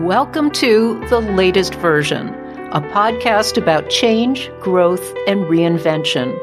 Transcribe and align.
Welcome 0.00 0.50
to 0.52 0.98
The 1.10 1.20
Latest 1.20 1.74
Version, 1.74 2.28
a 2.72 2.80
podcast 2.80 3.58
about 3.58 3.90
change, 3.90 4.50
growth, 4.58 5.12
and 5.26 5.44
reinvention. 5.44 6.34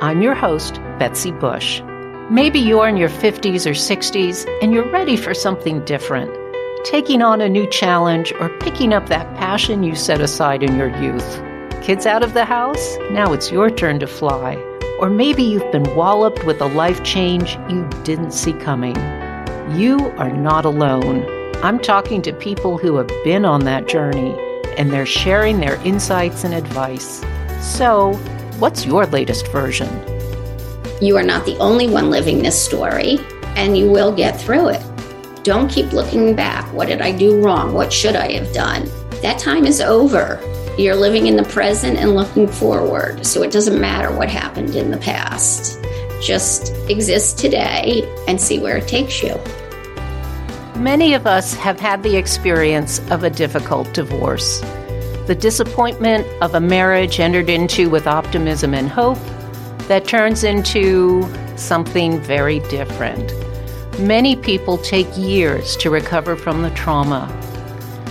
I'm 0.00 0.22
your 0.22 0.36
host, 0.36 0.76
Betsy 1.00 1.32
Bush. 1.32 1.82
Maybe 2.30 2.60
you're 2.60 2.86
in 2.86 2.96
your 2.96 3.08
50s 3.08 3.66
or 3.66 3.72
60s 3.74 4.48
and 4.62 4.72
you're 4.72 4.88
ready 4.88 5.16
for 5.16 5.34
something 5.34 5.84
different, 5.84 6.30
taking 6.84 7.22
on 7.22 7.40
a 7.40 7.48
new 7.48 7.66
challenge 7.66 8.32
or 8.38 8.56
picking 8.60 8.94
up 8.94 9.08
that 9.08 9.36
passion 9.36 9.82
you 9.82 9.96
set 9.96 10.20
aside 10.20 10.62
in 10.62 10.76
your 10.76 10.96
youth. 11.02 11.42
Kids 11.82 12.06
out 12.06 12.22
of 12.22 12.34
the 12.34 12.44
house? 12.44 12.96
Now 13.10 13.32
it's 13.32 13.50
your 13.50 13.68
turn 13.68 13.98
to 13.98 14.06
fly. 14.06 14.54
Or 15.00 15.10
maybe 15.10 15.42
you've 15.42 15.72
been 15.72 15.96
walloped 15.96 16.44
with 16.44 16.60
a 16.60 16.66
life 16.66 17.02
change 17.02 17.58
you 17.68 17.84
didn't 18.04 18.30
see 18.30 18.52
coming. 18.52 18.94
You 19.76 19.98
are 20.18 20.30
not 20.30 20.64
alone. 20.64 21.41
I'm 21.62 21.78
talking 21.78 22.22
to 22.22 22.32
people 22.32 22.76
who 22.76 22.96
have 22.96 23.06
been 23.22 23.44
on 23.44 23.66
that 23.66 23.86
journey 23.86 24.36
and 24.76 24.90
they're 24.90 25.06
sharing 25.06 25.60
their 25.60 25.76
insights 25.86 26.42
and 26.42 26.52
advice. 26.54 27.24
So, 27.60 28.14
what's 28.58 28.84
your 28.84 29.06
latest 29.06 29.46
version? 29.46 29.88
You 31.00 31.16
are 31.16 31.22
not 31.22 31.46
the 31.46 31.56
only 31.58 31.86
one 31.86 32.10
living 32.10 32.42
this 32.42 32.60
story, 32.60 33.20
and 33.54 33.78
you 33.78 33.88
will 33.88 34.12
get 34.12 34.40
through 34.40 34.70
it. 34.70 35.44
Don't 35.44 35.70
keep 35.70 35.92
looking 35.92 36.34
back. 36.34 36.64
What 36.72 36.88
did 36.88 37.00
I 37.00 37.12
do 37.12 37.40
wrong? 37.40 37.74
What 37.74 37.92
should 37.92 38.16
I 38.16 38.32
have 38.32 38.52
done? 38.52 38.90
That 39.22 39.38
time 39.38 39.64
is 39.64 39.80
over. 39.80 40.40
You're 40.76 40.96
living 40.96 41.28
in 41.28 41.36
the 41.36 41.44
present 41.44 41.96
and 41.96 42.16
looking 42.16 42.48
forward. 42.48 43.24
So 43.24 43.44
it 43.44 43.52
doesn't 43.52 43.80
matter 43.80 44.12
what 44.12 44.28
happened 44.28 44.74
in 44.74 44.90
the 44.90 44.98
past. 44.98 45.80
Just 46.20 46.72
exist 46.90 47.38
today 47.38 48.02
and 48.26 48.40
see 48.40 48.58
where 48.58 48.78
it 48.78 48.88
takes 48.88 49.22
you. 49.22 49.40
Many 50.82 51.14
of 51.14 51.28
us 51.28 51.54
have 51.54 51.78
had 51.78 52.02
the 52.02 52.16
experience 52.16 52.98
of 53.12 53.22
a 53.22 53.30
difficult 53.30 53.94
divorce. 53.94 54.58
The 55.28 55.36
disappointment 55.38 56.26
of 56.42 56.56
a 56.56 56.60
marriage 56.60 57.20
entered 57.20 57.48
into 57.48 57.88
with 57.88 58.08
optimism 58.08 58.74
and 58.74 58.88
hope 58.88 59.20
that 59.86 60.08
turns 60.08 60.42
into 60.42 61.24
something 61.56 62.18
very 62.18 62.58
different. 62.68 63.32
Many 64.00 64.34
people 64.34 64.76
take 64.76 65.06
years 65.16 65.76
to 65.76 65.88
recover 65.88 66.34
from 66.34 66.62
the 66.62 66.70
trauma. 66.70 67.30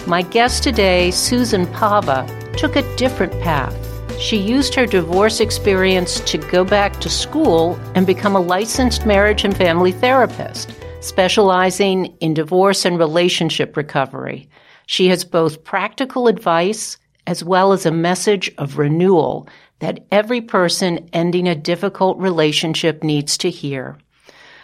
My 0.07 0.21
guest 0.21 0.63
today, 0.63 1.11
Susan 1.11 1.65
Pava, 1.67 2.25
took 2.55 2.77
a 2.77 2.95
different 2.95 3.33
path. 3.41 3.75
She 4.17 4.37
used 4.37 4.75
her 4.75 4.85
divorce 4.85 5.41
experience 5.41 6.21
to 6.21 6.37
go 6.37 6.63
back 6.63 7.01
to 7.01 7.09
school 7.09 7.77
and 7.95 8.07
become 8.07 8.37
a 8.37 8.39
licensed 8.39 9.05
marriage 9.05 9.43
and 9.43 9.57
family 9.57 9.91
therapist 9.91 10.71
specializing 11.01 12.05
in 12.19 12.33
divorce 12.33 12.85
and 12.85 12.97
relationship 12.97 13.75
recovery. 13.75 14.47
She 14.85 15.07
has 15.07 15.25
both 15.25 15.63
practical 15.63 16.27
advice 16.27 16.97
as 17.25 17.43
well 17.43 17.73
as 17.73 17.85
a 17.85 17.91
message 17.91 18.51
of 18.57 18.77
renewal 18.77 19.47
that 19.79 20.05
every 20.11 20.41
person 20.41 21.09
ending 21.11 21.47
a 21.47 21.55
difficult 21.55 22.19
relationship 22.19 23.03
needs 23.03 23.37
to 23.39 23.49
hear. 23.49 23.97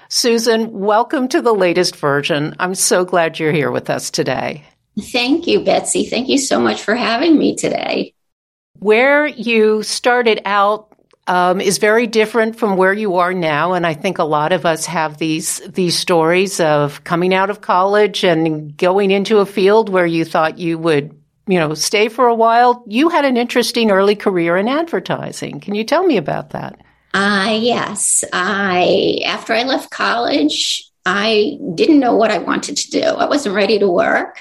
Susan, 0.09 0.71
welcome 0.71 1.27
to 1.27 1.41
the 1.41 1.53
latest 1.53 1.95
version. 1.95 2.55
I'm 2.59 2.75
so 2.75 3.03
glad 3.03 3.39
you're 3.39 3.51
here 3.51 3.71
with 3.71 3.89
us 3.89 4.11
today. 4.11 4.63
Thank 4.99 5.47
you, 5.47 5.63
Betsy. 5.63 6.05
Thank 6.05 6.29
you 6.29 6.37
so 6.37 6.59
much 6.59 6.81
for 6.81 6.95
having 6.95 7.37
me 7.37 7.55
today. 7.55 8.13
Where 8.79 9.25
you 9.25 9.81
started 9.81 10.39
out 10.45 10.86
um, 11.27 11.59
is 11.59 11.77
very 11.77 12.07
different 12.07 12.57
from 12.57 12.77
where 12.77 12.93
you 12.93 13.15
are 13.17 13.33
now, 13.33 13.73
and 13.73 13.85
I 13.85 13.93
think 13.93 14.17
a 14.17 14.23
lot 14.23 14.53
of 14.53 14.65
us 14.65 14.85
have 14.85 15.17
these 15.17 15.59
these 15.67 15.97
stories 15.97 16.59
of 16.59 17.03
coming 17.03 17.33
out 17.33 17.49
of 17.49 17.61
college 17.61 18.23
and 18.23 18.75
going 18.77 19.11
into 19.11 19.39
a 19.39 19.45
field 19.45 19.89
where 19.89 20.05
you 20.05 20.23
thought 20.23 20.57
you 20.57 20.77
would, 20.77 21.19
you 21.45 21.59
know, 21.59 21.73
stay 21.73 22.07
for 22.07 22.27
a 22.27 22.35
while. 22.35 22.83
You 22.87 23.09
had 23.09 23.25
an 23.25 23.35
interesting 23.35 23.91
early 23.91 24.15
career 24.15 24.55
in 24.57 24.67
advertising. 24.67 25.59
Can 25.59 25.75
you 25.75 25.83
tell 25.83 26.05
me 26.05 26.17
about 26.17 26.51
that? 26.51 26.79
Uh, 27.13 27.57
yes. 27.59 28.23
I 28.31 29.21
after 29.25 29.53
I 29.53 29.63
left 29.63 29.91
college, 29.91 30.89
I 31.05 31.57
didn't 31.75 31.99
know 31.99 32.15
what 32.15 32.31
I 32.31 32.37
wanted 32.37 32.77
to 32.77 32.91
do. 32.91 33.01
I 33.01 33.25
wasn't 33.25 33.55
ready 33.55 33.79
to 33.79 33.89
work. 33.89 34.39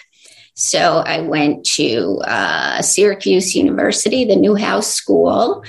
So 0.59 1.03
I 1.05 1.21
went 1.21 1.67
to 1.77 2.23
uh, 2.25 2.81
Syracuse 2.81 3.55
University, 3.55 4.25
the 4.25 4.37
Newhouse 4.37 4.91
School, 4.91 5.63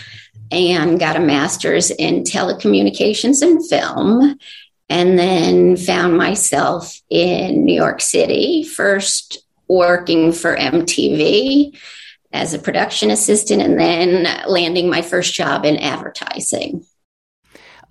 and 0.52 1.00
got 1.00 1.16
a 1.16 1.20
master's 1.20 1.92
in 1.92 2.24
telecommunications 2.24 3.42
and 3.42 3.68
film. 3.68 4.38
And 4.90 5.20
then 5.20 5.76
found 5.76 6.18
myself 6.18 7.02
in 7.10 7.66
New 7.66 7.76
York 7.76 8.00
City, 8.00 8.64
first 8.64 9.40
working 9.68 10.32
for 10.32 10.56
MTV 10.56 11.78
as 12.32 12.54
a 12.54 12.60
production 12.60 13.12
assistant, 13.12 13.62
and 13.62 13.78
then 13.78 14.48
landing 14.48 14.90
my 14.90 15.02
first 15.02 15.34
job 15.34 15.66
in 15.66 15.76
advertising. 15.78 16.86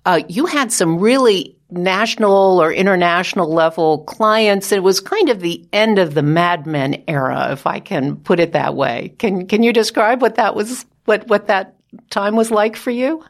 Uh, 0.05 0.21
you 0.27 0.45
had 0.45 0.71
some 0.71 0.99
really 0.99 1.57
national 1.69 2.61
or 2.61 2.71
international 2.71 3.51
level 3.51 4.03
clients. 4.05 4.71
It 4.71 4.83
was 4.83 4.99
kind 4.99 5.29
of 5.29 5.41
the 5.41 5.67
end 5.73 5.99
of 5.99 6.13
the 6.13 6.21
Mad 6.21 6.65
Men 6.65 7.03
era, 7.07 7.49
if 7.51 7.67
I 7.67 7.79
can 7.79 8.15
put 8.15 8.39
it 8.39 8.53
that 8.53 8.75
way. 8.75 9.13
Can 9.19 9.47
can 9.47 9.63
you 9.63 9.73
describe 9.73 10.21
what 10.21 10.35
that 10.35 10.55
was? 10.55 10.85
What 11.05 11.27
what 11.27 11.47
that 11.47 11.76
time 12.09 12.35
was 12.35 12.51
like 12.51 12.75
for 12.75 12.91
you? 12.91 13.23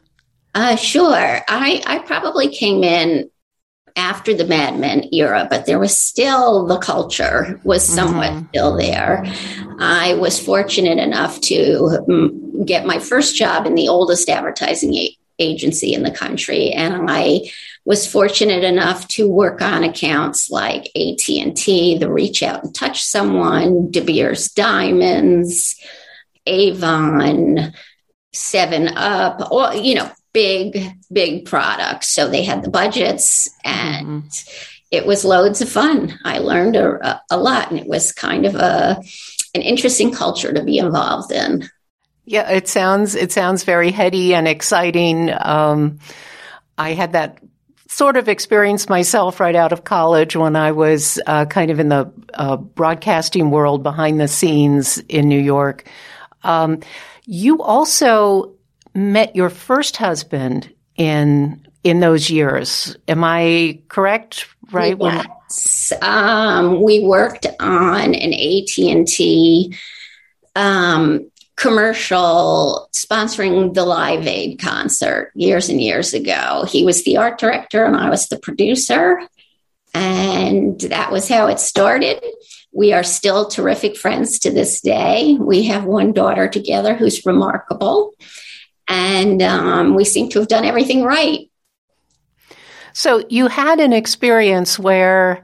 Uh, 0.55 0.75
sure. 0.75 1.41
I, 1.47 1.83
I 1.85 1.99
probably 1.99 2.49
came 2.49 2.83
in 2.83 3.29
after 3.97 4.33
the 4.33 4.45
Mad 4.45 4.79
Men 4.79 5.09
era, 5.11 5.47
but 5.49 5.65
there 5.65 5.79
was 5.79 5.97
still 5.97 6.65
the 6.65 6.77
culture 6.77 7.59
was 7.63 7.83
somewhat 7.83 8.31
mm-hmm. 8.31 8.47
still 8.49 8.77
there. 8.77 9.23
I 9.79 10.13
was 10.13 10.39
fortunate 10.39 10.99
enough 10.99 11.41
to 11.41 12.05
mm, 12.07 12.65
get 12.65 12.85
my 12.85 12.99
first 12.99 13.35
job 13.35 13.65
in 13.65 13.75
the 13.75 13.87
oldest 13.87 14.29
advertising 14.29 14.93
a- 14.93 15.17
agency 15.39 15.93
in 15.93 16.03
the 16.03 16.11
country, 16.11 16.71
and 16.71 17.09
I 17.09 17.51
was 17.85 18.11
fortunate 18.11 18.63
enough 18.63 19.07
to 19.07 19.29
work 19.29 19.61
on 19.61 19.83
accounts 19.83 20.49
like 20.49 20.91
AT&T, 20.95 21.97
the 21.97 22.11
Reach 22.11 22.43
Out 22.43 22.63
and 22.63 22.75
Touch 22.75 23.03
Someone, 23.03 23.89
De 23.91 24.01
Beers 24.01 24.49
Diamonds, 24.49 25.79
Avon, 26.45 27.73
Seven 28.37 28.89
Up, 28.89 29.51
or 29.51 29.73
you 29.73 29.95
know, 29.95 30.11
big, 30.33 30.93
big 31.11 31.45
products. 31.45 32.09
So 32.09 32.27
they 32.27 32.43
had 32.43 32.63
the 32.63 32.69
budgets, 32.69 33.49
and 33.63 34.23
mm-hmm. 34.23 34.27
it 34.91 35.05
was 35.05 35.25
loads 35.25 35.61
of 35.61 35.69
fun. 35.69 36.17
I 36.23 36.39
learned 36.39 36.75
a, 36.75 37.21
a 37.29 37.37
lot, 37.37 37.71
and 37.71 37.79
it 37.79 37.87
was 37.87 38.11
kind 38.11 38.45
of 38.45 38.55
a 38.55 39.01
an 39.55 39.61
interesting 39.61 40.11
culture 40.11 40.53
to 40.53 40.63
be 40.63 40.77
involved 40.77 41.31
in. 41.31 41.67
Yeah, 42.25 42.51
it 42.51 42.67
sounds 42.67 43.15
it 43.15 43.31
sounds 43.31 43.63
very 43.63 43.91
heady 43.91 44.35
and 44.35 44.47
exciting. 44.47 45.31
Um, 45.33 45.99
I 46.77 46.93
had 46.93 47.13
that 47.13 47.39
sort 47.87 48.17
of 48.17 48.27
experience 48.29 48.89
myself 48.89 49.39
right 49.39 49.55
out 49.55 49.71
of 49.71 49.83
college 49.85 50.35
when 50.35 50.55
I 50.55 50.71
was 50.73 51.19
uh, 51.25 51.45
kind 51.45 51.71
of 51.71 51.79
in 51.79 51.89
the 51.89 52.11
uh, 52.33 52.57
broadcasting 52.57 53.49
world 53.49 53.81
behind 53.81 54.19
the 54.19 54.27
scenes 54.27 54.97
in 55.09 55.29
New 55.29 55.39
York. 55.39 55.89
Um, 56.43 56.81
you 57.27 57.61
also 57.61 58.53
met 58.95 59.35
your 59.35 59.49
first 59.49 59.97
husband 59.97 60.73
in 60.95 61.67
in 61.83 61.99
those 61.99 62.29
years. 62.29 62.97
Am 63.07 63.23
I 63.23 63.81
correct? 63.89 64.47
Right. 64.71 64.97
Yes. 64.99 65.93
Um, 66.01 66.81
we 66.81 67.01
worked 67.01 67.45
on 67.59 68.15
an 68.15 68.33
AT 68.33 68.77
and 68.79 69.07
T 69.07 69.75
um, 70.55 71.29
commercial 71.55 72.89
sponsoring 72.93 73.73
the 73.73 73.85
Live 73.85 74.25
Aid 74.25 74.59
concert 74.59 75.31
years 75.35 75.69
and 75.69 75.81
years 75.81 76.13
ago. 76.13 76.65
He 76.67 76.83
was 76.83 77.03
the 77.03 77.17
art 77.17 77.39
director, 77.39 77.83
and 77.85 77.95
I 77.95 78.09
was 78.09 78.27
the 78.27 78.39
producer, 78.39 79.21
and 79.93 80.79
that 80.81 81.11
was 81.11 81.27
how 81.27 81.47
it 81.47 81.59
started. 81.59 82.23
We 82.77 82.93
are 82.93 83.01
still 83.01 83.47
terrific 83.47 83.97
friends 83.97 84.37
to 84.37 84.51
this 84.51 84.81
day. 84.81 85.35
We 85.39 85.63
have 85.63 85.85
one 85.85 86.13
daughter 86.13 86.47
together 86.47 86.93
who's 86.93 87.25
remarkable, 87.25 88.13
and 88.87 89.41
um, 89.41 89.95
we 89.95 90.05
seem 90.05 90.29
to 90.29 90.39
have 90.39 90.47
done 90.47 90.63
everything 90.63 91.01
right. 91.01 91.49
So, 92.93 93.23
you 93.29 93.47
had 93.47 93.79
an 93.79 93.93
experience 93.93 94.77
where 94.77 95.41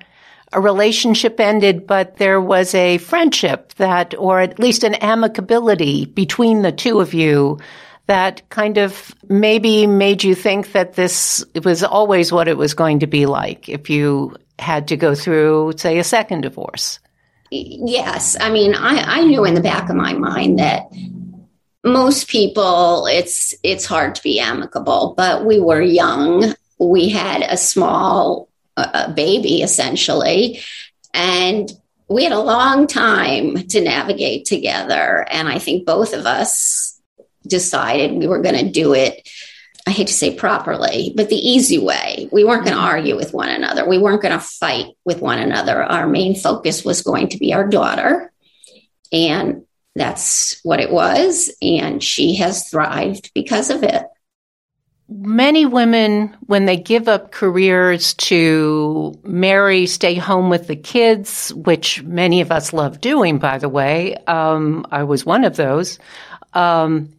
a 0.51 0.61
relationship 0.61 1.39
ended, 1.39 1.87
but 1.87 2.17
there 2.17 2.39
was 2.39 2.75
a 2.75 2.99
friendship 2.99 3.73
that, 3.77 4.13
or 4.15 4.39
at 4.39 4.59
least 4.59 4.83
an 4.83 4.93
amicability 4.93 6.13
between 6.13 6.61
the 6.61 6.71
two 6.71 6.99
of 6.99 7.15
you 7.15 7.57
that 8.05 8.47
kind 8.49 8.77
of 8.77 9.11
maybe 9.27 9.87
made 9.87 10.23
you 10.23 10.35
think 10.35 10.73
that 10.73 10.93
this 10.93 11.43
was 11.63 11.83
always 11.83 12.31
what 12.31 12.47
it 12.47 12.57
was 12.57 12.75
going 12.75 12.99
to 12.99 13.07
be 13.07 13.25
like 13.25 13.69
if 13.69 13.89
you 13.89 14.35
had 14.59 14.89
to 14.89 14.97
go 14.97 15.15
through, 15.15 15.73
say, 15.77 15.97
a 15.97 16.03
second 16.03 16.41
divorce. 16.41 16.99
Yes. 17.53 18.35
I 18.39 18.49
mean, 18.49 18.75
I, 18.75 19.19
I 19.19 19.23
knew 19.23 19.45
in 19.45 19.53
the 19.53 19.61
back 19.61 19.89
of 19.89 19.95
my 19.95 20.13
mind 20.13 20.59
that 20.59 20.91
most 21.85 22.29
people 22.29 23.07
it's 23.07 23.53
it's 23.61 23.83
hard 23.83 24.15
to 24.15 24.23
be 24.23 24.39
amicable 24.39 25.13
but 25.17 25.43
we 25.43 25.59
were 25.59 25.81
young 25.81 26.55
we 26.79 27.09
had 27.09 27.41
a 27.41 27.57
small 27.57 28.47
uh, 28.77 29.11
baby 29.11 29.61
essentially 29.61 30.61
and 31.13 31.73
we 32.13 32.23
had 32.23 32.33
a 32.33 32.39
long 32.39 32.87
time 32.87 33.55
to 33.69 33.81
navigate 33.81 34.45
together. 34.45 35.25
And 35.29 35.47
I 35.47 35.59
think 35.59 35.85
both 35.85 36.13
of 36.13 36.25
us 36.25 37.01
decided 37.47 38.11
we 38.11 38.27
were 38.27 38.41
going 38.41 38.65
to 38.65 38.71
do 38.71 38.93
it. 38.93 39.27
I 39.85 39.91
hate 39.91 40.07
to 40.07 40.13
say 40.13 40.35
properly, 40.35 41.13
but 41.15 41.29
the 41.29 41.35
easy 41.35 41.77
way. 41.77 42.29
We 42.31 42.45
weren't 42.45 42.63
going 42.63 42.75
to 42.75 42.79
mm-hmm. 42.79 42.95
argue 42.95 43.15
with 43.15 43.33
one 43.33 43.49
another. 43.49 43.87
We 43.87 43.97
weren't 43.97 44.21
going 44.21 44.33
to 44.33 44.39
fight 44.39 44.95
with 45.03 45.21
one 45.21 45.39
another. 45.39 45.83
Our 45.83 46.07
main 46.07 46.35
focus 46.35 46.85
was 46.85 47.01
going 47.01 47.29
to 47.29 47.37
be 47.37 47.53
our 47.53 47.67
daughter. 47.67 48.31
And 49.11 49.65
that's 49.95 50.59
what 50.63 50.79
it 50.79 50.91
was. 50.91 51.53
And 51.61 52.01
she 52.01 52.35
has 52.35 52.69
thrived 52.69 53.31
because 53.33 53.69
of 53.69 53.83
it 53.83 54.05
many 55.09 55.65
women, 55.65 56.35
when 56.45 56.65
they 56.65 56.77
give 56.77 57.07
up 57.07 57.31
careers 57.31 58.13
to 58.15 59.13
marry, 59.23 59.85
stay 59.85 60.15
home 60.15 60.49
with 60.49 60.67
the 60.67 60.75
kids, 60.75 61.53
which 61.53 62.01
many 62.03 62.41
of 62.41 62.51
us 62.51 62.73
love 62.73 63.01
doing, 63.01 63.37
by 63.37 63.57
the 63.57 63.69
way, 63.69 64.15
um, 64.27 64.85
I 64.91 65.03
was 65.03 65.25
one 65.25 65.43
of 65.43 65.55
those. 65.55 65.99
Um, 66.53 67.09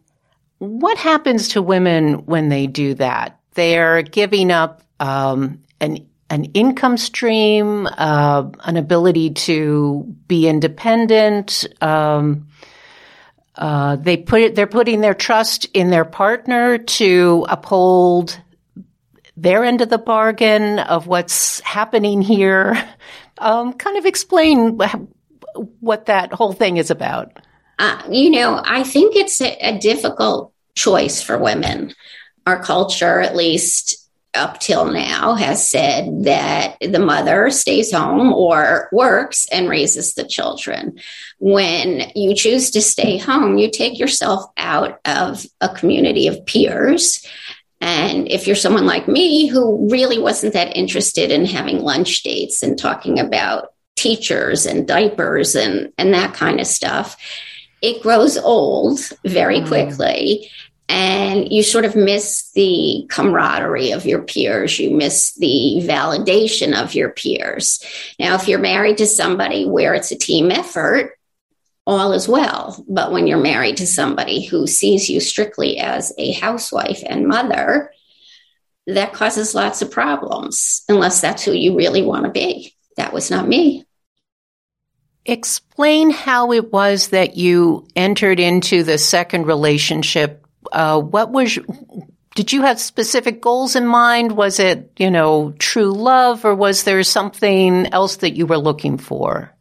what 0.65 0.99
happens 0.99 1.49
to 1.51 1.63
women 1.63 2.27
when 2.27 2.49
they 2.49 2.67
do 2.67 2.95
that? 2.95 3.39
They're 3.55 4.03
giving 4.03 4.51
up 4.51 4.83
um, 5.01 5.63
an 5.81 6.07
an 6.31 6.47
income 6.47 6.97
stream, 6.97 7.87
uh, 7.87 8.51
an 8.65 8.77
ability 8.77 9.31
to 9.31 10.05
be 10.27 10.49
independent. 10.49 11.67
Um, 11.81 12.49
uh, 13.57 13.97
they 13.97 14.17
put 14.17 14.41
it, 14.41 14.55
they're 14.55 14.67
putting 14.67 15.01
their 15.01 15.15
trust 15.15 15.67
in 15.75 15.91
their 15.91 16.05
partner 16.05 16.79
to 16.79 17.47
uphold 17.49 18.41
their 19.37 19.65
end 19.65 19.81
of 19.81 19.91
the 19.91 19.99
bargain 19.99 20.79
of 20.79 21.07
what's 21.07 21.61
happening 21.61 22.23
here. 22.23 22.77
Um, 23.37 23.73
kind 23.73 23.97
of 23.97 24.07
explain 24.07 24.79
what 25.81 26.07
that 26.07 26.33
whole 26.33 26.53
thing 26.53 26.77
is 26.77 26.93
about. 26.93 27.37
Uh, 27.81 28.01
you 28.09 28.31
know, 28.31 28.63
I 28.65 28.85
think 28.85 29.17
it's 29.17 29.41
a, 29.41 29.57
a 29.61 29.77
difficult 29.77 30.54
choice 30.75 31.23
for 31.23 31.39
women. 31.39 31.95
Our 32.47 32.63
culture, 32.63 33.21
at 33.21 33.37
least, 33.37 34.05
up 34.35 34.59
till 34.59 34.87
now 34.87 35.35
has 35.35 35.69
said 35.69 36.25
that 36.25 36.77
the 36.81 36.99
mother 36.99 37.51
stays 37.51 37.93
home 37.93 38.33
or 38.33 38.89
works 38.93 39.47
and 39.53 39.69
raises 39.69 40.15
the 40.15 40.25
children. 40.25 40.99
When 41.39 42.11
you 42.15 42.35
choose 42.35 42.71
to 42.73 42.83
stay 42.83 43.17
home, 43.17 43.59
you 43.59 43.71
take 43.71 43.99
yourself 43.99 44.45
out 44.57 45.01
of 45.05 45.47
a 45.61 45.69
community 45.69 46.27
of 46.27 46.45
peers. 46.47 47.25
And 47.81 48.31
if 48.31 48.47
you're 48.47 48.57
someone 48.57 48.87
like 48.87 49.09
me 49.09 49.47
who 49.47 49.89
really 49.91 50.19
wasn't 50.19 50.55
that 50.55 50.77
interested 50.77 51.31
in 51.31 51.47
having 51.47 51.81
lunch 51.81 52.23
dates 52.23 52.63
and 52.63 52.79
talking 52.79 53.19
about 53.21 53.73
teachers 53.97 54.67
and 54.67 54.89
diapers 54.89 55.55
and, 55.55 55.93
and 55.97 56.13
that 56.13 56.35
kind 56.35 56.61
of 56.61 56.67
stuff, 56.67 57.17
it 57.83 58.03
grows 58.03 58.39
old 58.39 58.99
very 59.25 59.61
mm. 59.61 59.69
quickly 59.69 60.51
and 60.89 61.51
you 61.51 61.63
sort 61.63 61.85
of 61.85 61.97
miss 61.97 62.51
the 62.53 63.07
camaraderie 63.09 63.93
of 63.93 64.05
your 64.05 64.23
peers. 64.23 64.79
You 64.79 64.91
miss 64.91 65.35
the 65.35 65.81
validation 65.83 66.81
of 66.81 66.95
your 66.95 67.11
peers. 67.11 67.83
Now, 68.19 68.35
if 68.35 68.49
you're 68.49 68.59
married 68.59 68.99
to 68.99 69.07
somebody 69.07 69.65
where 69.65 69.95
it's 69.95 70.11
a 70.11 70.19
team 70.19 70.51
effort, 70.51 71.19
all 71.87 72.13
is 72.13 72.29
well. 72.29 72.85
But 72.89 73.13
when 73.13 73.27
you're 73.27 73.39
married 73.39 73.79
to 73.79 73.87
somebody 73.87 74.45
who 74.45 74.67
sees 74.67 75.09
you 75.09 75.21
strictly 75.21 75.79
as 75.79 76.13
a 76.19 76.33
housewife 76.33 77.03
and 77.07 77.27
mother, 77.27 77.91
that 78.87 79.15
causes 79.15 79.55
lots 79.55 79.81
of 79.81 79.91
problems, 79.91 80.83
unless 80.89 81.21
that's 81.21 81.43
who 81.43 81.53
you 81.53 81.77
really 81.77 82.03
want 82.03 82.25
to 82.27 82.31
be. 82.31 82.75
That 82.97 83.13
was 83.13 83.31
not 83.31 83.49
me. 83.49 83.85
Explain 85.25 86.11
how 86.11 86.53
it 86.53 86.71
was 86.71 87.09
that 87.09 87.37
you 87.37 87.89
entered 87.97 88.39
into 88.39 88.83
the 88.83 88.99
second 88.99 89.47
relationship 89.47 90.44
uh, 90.73 91.01
what 91.01 91.31
was 91.31 91.59
did 92.35 92.53
you 92.53 92.63
have 92.63 92.81
specific 92.81 93.41
goals 93.41 93.77
in 93.77 93.87
mind? 93.87 94.33
Was 94.33 94.59
it, 94.59 94.91
you 94.97 95.11
know, 95.11 95.55
true 95.59 95.93
love 95.93 96.45
or 96.45 96.55
was 96.55 96.83
there 96.83 97.03
something 97.05 97.87
else 97.93 98.17
that 98.17 98.35
you 98.35 98.47
were 98.47 98.59
looking 98.59 98.99
for? 98.99 99.53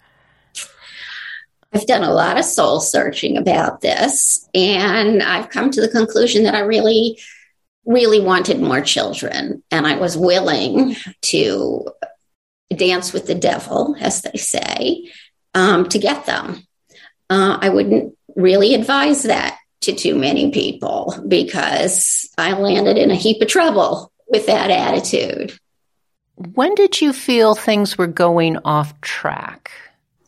I've 1.72 1.88
done 1.88 2.04
a 2.04 2.14
lot 2.14 2.38
of 2.38 2.46
soul 2.46 2.80
searching 2.80 3.38
about 3.38 3.82
this 3.82 4.48
and 4.54 5.22
I've 5.22 5.50
come 5.50 5.72
to 5.72 5.82
the 5.82 5.88
conclusion 5.88 6.44
that 6.44 6.56
I 6.56 6.60
really, 6.60 7.20
really 7.86 8.20
wanted 8.20 8.60
more 8.60 8.82
children 8.82 9.64
and 9.72 9.86
I 9.86 9.96
was 9.98 10.18
willing 10.18 10.96
to 11.24 11.86
dance 12.76 13.14
with 13.14 13.28
the 13.28 13.36
devil, 13.36 13.96
as 14.00 14.22
they 14.22 14.38
say, 14.38 15.12
um, 15.54 15.90
to 15.90 16.00
get 16.00 16.26
them. 16.26 16.66
Uh, 17.30 17.58
I 17.62 17.70
wouldn't 17.70 18.16
really 18.36 18.74
advise 18.74 19.24
that 19.24 19.60
to 19.84 19.94
too 19.94 20.16
many 20.16 20.52
people 20.52 21.16
because 21.28 22.30
I 22.38 22.54
landed 22.54 22.98
in 22.98 23.12
a 23.12 23.16
heap 23.16 23.42
of 23.42 23.48
trouble 23.48 24.12
with 24.28 24.48
that 24.48 24.72
attitude. 24.72 25.58
When 26.36 26.74
did 26.76 27.00
you 27.00 27.14
feel 27.14 27.56
things 27.56 27.98
were 27.98 28.08
going 28.08 28.58
off 28.66 29.00
track? 29.02 29.72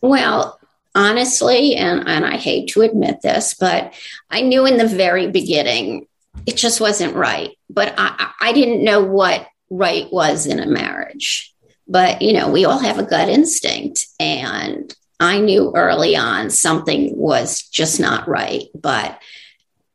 Well, 0.00 0.58
honestly, 0.94 1.74
and, 1.74 2.06
and 2.08 2.24
I 2.24 2.36
hate 2.36 2.68
to 2.70 2.82
admit 2.82 3.22
this, 3.22 3.54
but 3.54 3.92
I 4.30 4.42
knew 4.42 4.66
in 4.66 4.76
the 4.76 4.86
very 4.86 5.30
beginning 5.30 6.06
it 6.46 6.56
just 6.56 6.80
wasn't 6.80 7.14
right. 7.14 7.50
But 7.70 7.94
I, 7.96 8.32
I 8.40 8.52
didn't 8.52 8.84
know 8.84 9.02
what 9.02 9.46
right 9.70 10.06
was 10.12 10.46
in 10.46 10.60
a 10.60 10.66
marriage. 10.66 11.52
But, 11.88 12.22
you 12.22 12.32
know, 12.32 12.50
we 12.50 12.64
all 12.64 12.78
have 12.78 12.98
a 12.98 13.04
gut 13.04 13.28
instinct. 13.28 14.06
And 14.20 14.94
I 15.18 15.38
knew 15.38 15.72
early 15.74 16.16
on 16.16 16.50
something 16.50 17.16
was 17.16 17.62
just 17.62 18.00
not 18.00 18.28
right. 18.28 18.64
But 18.74 19.20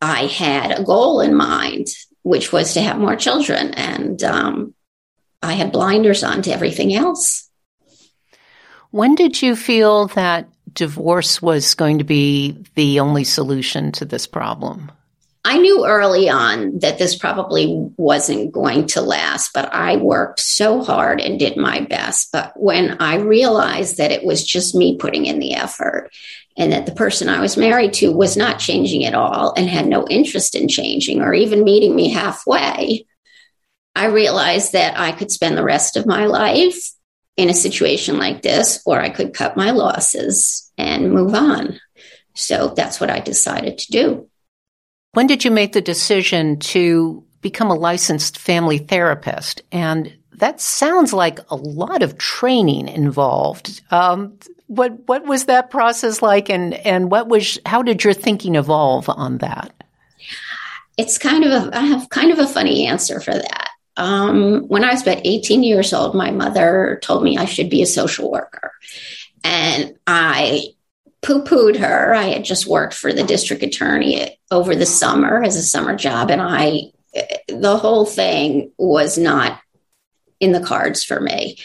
I 0.01 0.25
had 0.25 0.79
a 0.79 0.83
goal 0.83 1.21
in 1.21 1.35
mind, 1.35 1.87
which 2.23 2.51
was 2.51 2.73
to 2.73 2.81
have 2.81 2.97
more 2.97 3.15
children. 3.15 3.73
And 3.75 4.23
um, 4.23 4.73
I 5.41 5.53
had 5.53 5.71
blinders 5.71 6.23
on 6.23 6.41
to 6.43 6.51
everything 6.51 6.93
else. 6.93 7.49
When 8.89 9.15
did 9.15 9.41
you 9.41 9.55
feel 9.55 10.07
that 10.07 10.49
divorce 10.73 11.41
was 11.41 11.75
going 11.75 11.99
to 11.99 12.03
be 12.03 12.57
the 12.75 12.99
only 12.99 13.23
solution 13.23 13.91
to 13.93 14.05
this 14.05 14.27
problem? 14.27 14.91
I 15.43 15.57
knew 15.57 15.87
early 15.87 16.29
on 16.29 16.77
that 16.79 16.99
this 16.99 17.15
probably 17.15 17.89
wasn't 17.97 18.51
going 18.51 18.85
to 18.87 19.01
last, 19.01 19.53
but 19.53 19.73
I 19.73 19.95
worked 19.95 20.39
so 20.39 20.83
hard 20.83 21.19
and 21.19 21.39
did 21.39 21.57
my 21.57 21.81
best. 21.81 22.31
But 22.31 22.53
when 22.55 22.97
I 22.99 23.15
realized 23.15 23.97
that 23.97 24.11
it 24.11 24.23
was 24.23 24.45
just 24.45 24.75
me 24.75 24.97
putting 24.97 25.25
in 25.25 25.39
the 25.39 25.55
effort 25.55 26.11
and 26.57 26.71
that 26.71 26.85
the 26.85 26.91
person 26.91 27.29
I 27.29 27.39
was 27.39 27.57
married 27.57 27.93
to 27.93 28.11
was 28.11 28.35
not 28.35 28.59
changing 28.59 29.05
at 29.05 29.13
all 29.13 29.53
and 29.55 29.69
had 29.69 29.87
no 29.87 30.07
interest 30.07 30.55
in 30.55 30.67
changing 30.67 31.21
or 31.21 31.33
even 31.33 31.63
meeting 31.63 31.95
me 31.95 32.09
halfway, 32.09 33.05
I 33.95 34.05
realized 34.05 34.73
that 34.73 34.99
I 34.99 35.11
could 35.11 35.31
spend 35.31 35.57
the 35.57 35.63
rest 35.63 35.97
of 35.97 36.05
my 36.05 36.25
life 36.25 36.91
in 37.37 37.49
a 37.49 37.53
situation 37.53 38.17
like 38.17 38.41
this, 38.41 38.81
or 38.85 38.99
I 38.99 39.09
could 39.09 39.33
cut 39.33 39.57
my 39.57 39.71
losses 39.71 40.71
and 40.77 41.11
move 41.11 41.33
on. 41.33 41.79
So 42.35 42.73
that's 42.75 42.99
what 42.99 43.09
I 43.09 43.19
decided 43.19 43.77
to 43.79 43.91
do. 43.91 44.29
When 45.13 45.27
did 45.27 45.43
you 45.43 45.51
make 45.51 45.73
the 45.73 45.81
decision 45.81 46.59
to 46.59 47.25
become 47.41 47.69
a 47.69 47.75
licensed 47.75 48.37
family 48.37 48.77
therapist? 48.77 49.61
And 49.71 50.13
that 50.41 50.59
sounds 50.59 51.13
like 51.13 51.39
a 51.51 51.55
lot 51.55 52.01
of 52.01 52.17
training 52.17 52.87
involved. 52.87 53.79
Um, 53.91 54.39
what 54.65 55.07
what 55.07 55.23
was 55.25 55.45
that 55.45 55.69
process 55.69 56.23
like, 56.23 56.49
and 56.49 56.73
and 56.73 57.11
what 57.11 57.27
was 57.27 57.59
how 57.63 57.83
did 57.83 58.03
your 58.03 58.13
thinking 58.13 58.55
evolve 58.55 59.07
on 59.07 59.37
that? 59.37 59.71
It's 60.97 61.19
kind 61.19 61.43
of 61.43 61.51
a 61.51 61.77
I 61.77 61.81
have 61.81 62.09
kind 62.09 62.31
of 62.31 62.39
a 62.39 62.47
funny 62.47 62.87
answer 62.87 63.19
for 63.19 63.35
that. 63.35 63.69
Um, 63.97 64.63
when 64.67 64.83
I 64.83 64.91
was 64.91 65.03
about 65.03 65.21
18 65.23 65.61
years 65.61 65.93
old, 65.93 66.15
my 66.15 66.31
mother 66.31 66.99
told 67.03 67.23
me 67.23 67.37
I 67.37 67.45
should 67.45 67.69
be 67.69 67.83
a 67.83 67.87
social 67.87 68.31
worker, 68.31 68.71
and 69.43 69.93
I 70.07 70.73
poo 71.21 71.43
pooed 71.43 71.77
her. 71.77 72.15
I 72.15 72.29
had 72.29 72.45
just 72.45 72.65
worked 72.65 72.95
for 72.95 73.13
the 73.13 73.23
district 73.23 73.61
attorney 73.61 74.39
over 74.49 74.75
the 74.75 74.87
summer 74.87 75.43
as 75.43 75.55
a 75.55 75.61
summer 75.61 75.95
job, 75.95 76.31
and 76.31 76.41
I 76.41 76.93
the 77.47 77.77
whole 77.77 78.07
thing 78.07 78.71
was 78.79 79.19
not 79.19 79.61
in 80.41 80.51
the 80.51 80.59
cards 80.59 81.03
for 81.03 81.21
me 81.21 81.57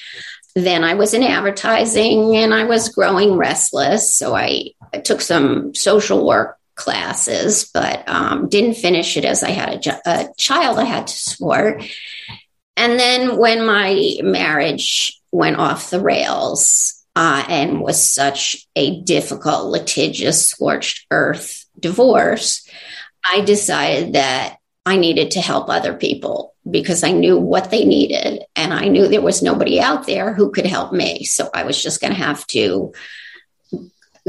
then 0.56 0.84
I 0.84 0.94
was 0.94 1.12
in 1.12 1.22
advertising 1.22 2.34
and 2.34 2.54
I 2.54 2.64
was 2.64 2.88
growing 2.88 3.36
restless. 3.36 4.14
So 4.14 4.34
I, 4.34 4.70
I 4.92 5.00
took 5.00 5.20
some 5.20 5.74
social 5.74 6.26
work 6.26 6.56
classes, 6.76 7.70
but 7.74 8.08
um, 8.08 8.48
didn't 8.48 8.78
finish 8.78 9.18
it 9.18 9.26
as 9.26 9.42
I 9.42 9.50
had 9.50 9.86
a, 9.86 10.00
a 10.06 10.34
child 10.38 10.78
I 10.78 10.84
had 10.84 11.08
to 11.08 11.12
support. 11.12 11.84
And 12.74 12.98
then 12.98 13.36
when 13.36 13.66
my 13.66 14.16
marriage 14.22 15.20
went 15.30 15.58
off 15.58 15.90
the 15.90 16.00
rails 16.00 17.04
uh, 17.14 17.44
and 17.48 17.82
was 17.82 18.08
such 18.08 18.66
a 18.74 19.02
difficult, 19.02 19.70
litigious, 19.70 20.46
scorched 20.46 21.06
earth 21.10 21.66
divorce, 21.78 22.66
I 23.22 23.42
decided 23.42 24.14
that 24.14 24.56
I 24.86 24.96
needed 24.96 25.32
to 25.32 25.40
help 25.40 25.68
other 25.68 25.94
people 25.94 26.54
because 26.68 27.02
I 27.02 27.10
knew 27.10 27.36
what 27.38 27.72
they 27.72 27.84
needed 27.84 28.44
and 28.54 28.72
I 28.72 28.86
knew 28.86 29.08
there 29.08 29.20
was 29.20 29.42
nobody 29.42 29.80
out 29.80 30.06
there 30.06 30.32
who 30.32 30.52
could 30.52 30.64
help 30.64 30.92
me. 30.92 31.24
So 31.24 31.50
I 31.52 31.64
was 31.64 31.82
just 31.82 32.00
going 32.00 32.12
to 32.12 32.18
have 32.18 32.46
to 32.48 32.92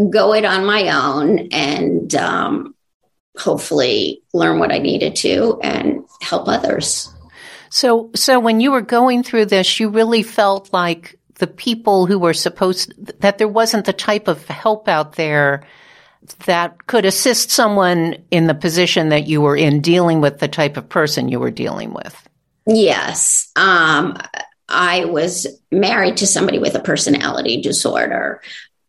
go 0.10 0.34
it 0.34 0.46
on 0.46 0.66
my 0.66 0.90
own 0.90 1.50
and 1.52 2.14
um, 2.16 2.76
hopefully 3.38 4.24
learn 4.34 4.58
what 4.58 4.72
I 4.72 4.80
needed 4.80 5.16
to 5.18 5.60
and 5.62 6.04
help 6.22 6.48
others. 6.48 7.14
So, 7.70 8.10
so 8.16 8.40
when 8.40 8.60
you 8.60 8.72
were 8.72 8.82
going 8.82 9.22
through 9.22 9.46
this, 9.46 9.80
you 9.80 9.90
really 9.90 10.24
felt 10.24 10.74
like 10.74 11.20
the 11.36 11.48
people 11.48 12.08
who 12.08 12.18
were 12.18 12.34
supposed 12.34 12.94
that 13.22 13.38
there 13.38 13.48
wasn't 13.48 13.86
the 13.86 13.94
type 13.94 14.28
of 14.28 14.44
help 14.48 14.88
out 14.88 15.14
there 15.14 15.68
that 16.46 16.88
could 16.88 17.06
assist 17.06 17.52
someone 17.52 18.16
in 18.32 18.48
the 18.48 18.54
position 18.54 19.10
that 19.10 19.28
you 19.28 19.42
were 19.42 19.56
in 19.56 19.82
dealing 19.82 20.22
with 20.22 20.40
the 20.40 20.48
type 20.48 20.78
of 20.78 20.90
person 20.90 21.30
you 21.30 21.40
were 21.40 21.52
dealing 21.52 21.94
with. 21.94 22.28
Yes. 22.66 23.52
Um, 23.56 24.18
I 24.70 25.06
was 25.06 25.48
married 25.72 26.18
to 26.18 26.28
somebody 26.28 26.60
with 26.60 26.76
a 26.76 26.82
personality 26.82 27.62
disorder. 27.62 28.42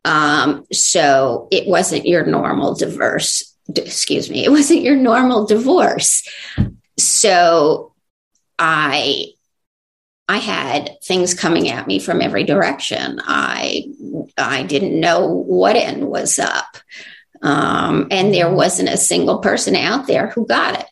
Um, 0.04 0.66
so 0.72 1.48
it 1.50 1.68
wasn't 1.68 2.06
your 2.06 2.24
normal 2.26 2.74
diverse, 2.74 3.54
excuse 3.74 4.30
me, 4.30 4.44
it 4.44 4.50
wasn't 4.50 4.82
your 4.82 4.96
normal 4.96 5.46
divorce. 5.46 6.26
So 6.96 7.94
I 8.58 9.26
I 10.30 10.38
had 10.38 10.98
things 11.02 11.32
coming 11.32 11.70
at 11.70 11.86
me 11.86 11.98
from 11.98 12.20
every 12.20 12.44
direction. 12.44 13.20
I 13.22 13.86
I 14.36 14.62
didn't 14.64 15.00
know 15.00 15.26
what 15.26 15.76
end 15.76 16.06
was 16.06 16.38
up. 16.38 16.76
Um, 17.42 18.08
and 18.10 18.32
there 18.32 18.52
wasn't 18.52 18.88
a 18.88 18.96
single 18.96 19.38
person 19.38 19.76
out 19.76 20.06
there 20.06 20.28
who 20.28 20.46
got 20.46 20.80
it, 20.80 20.86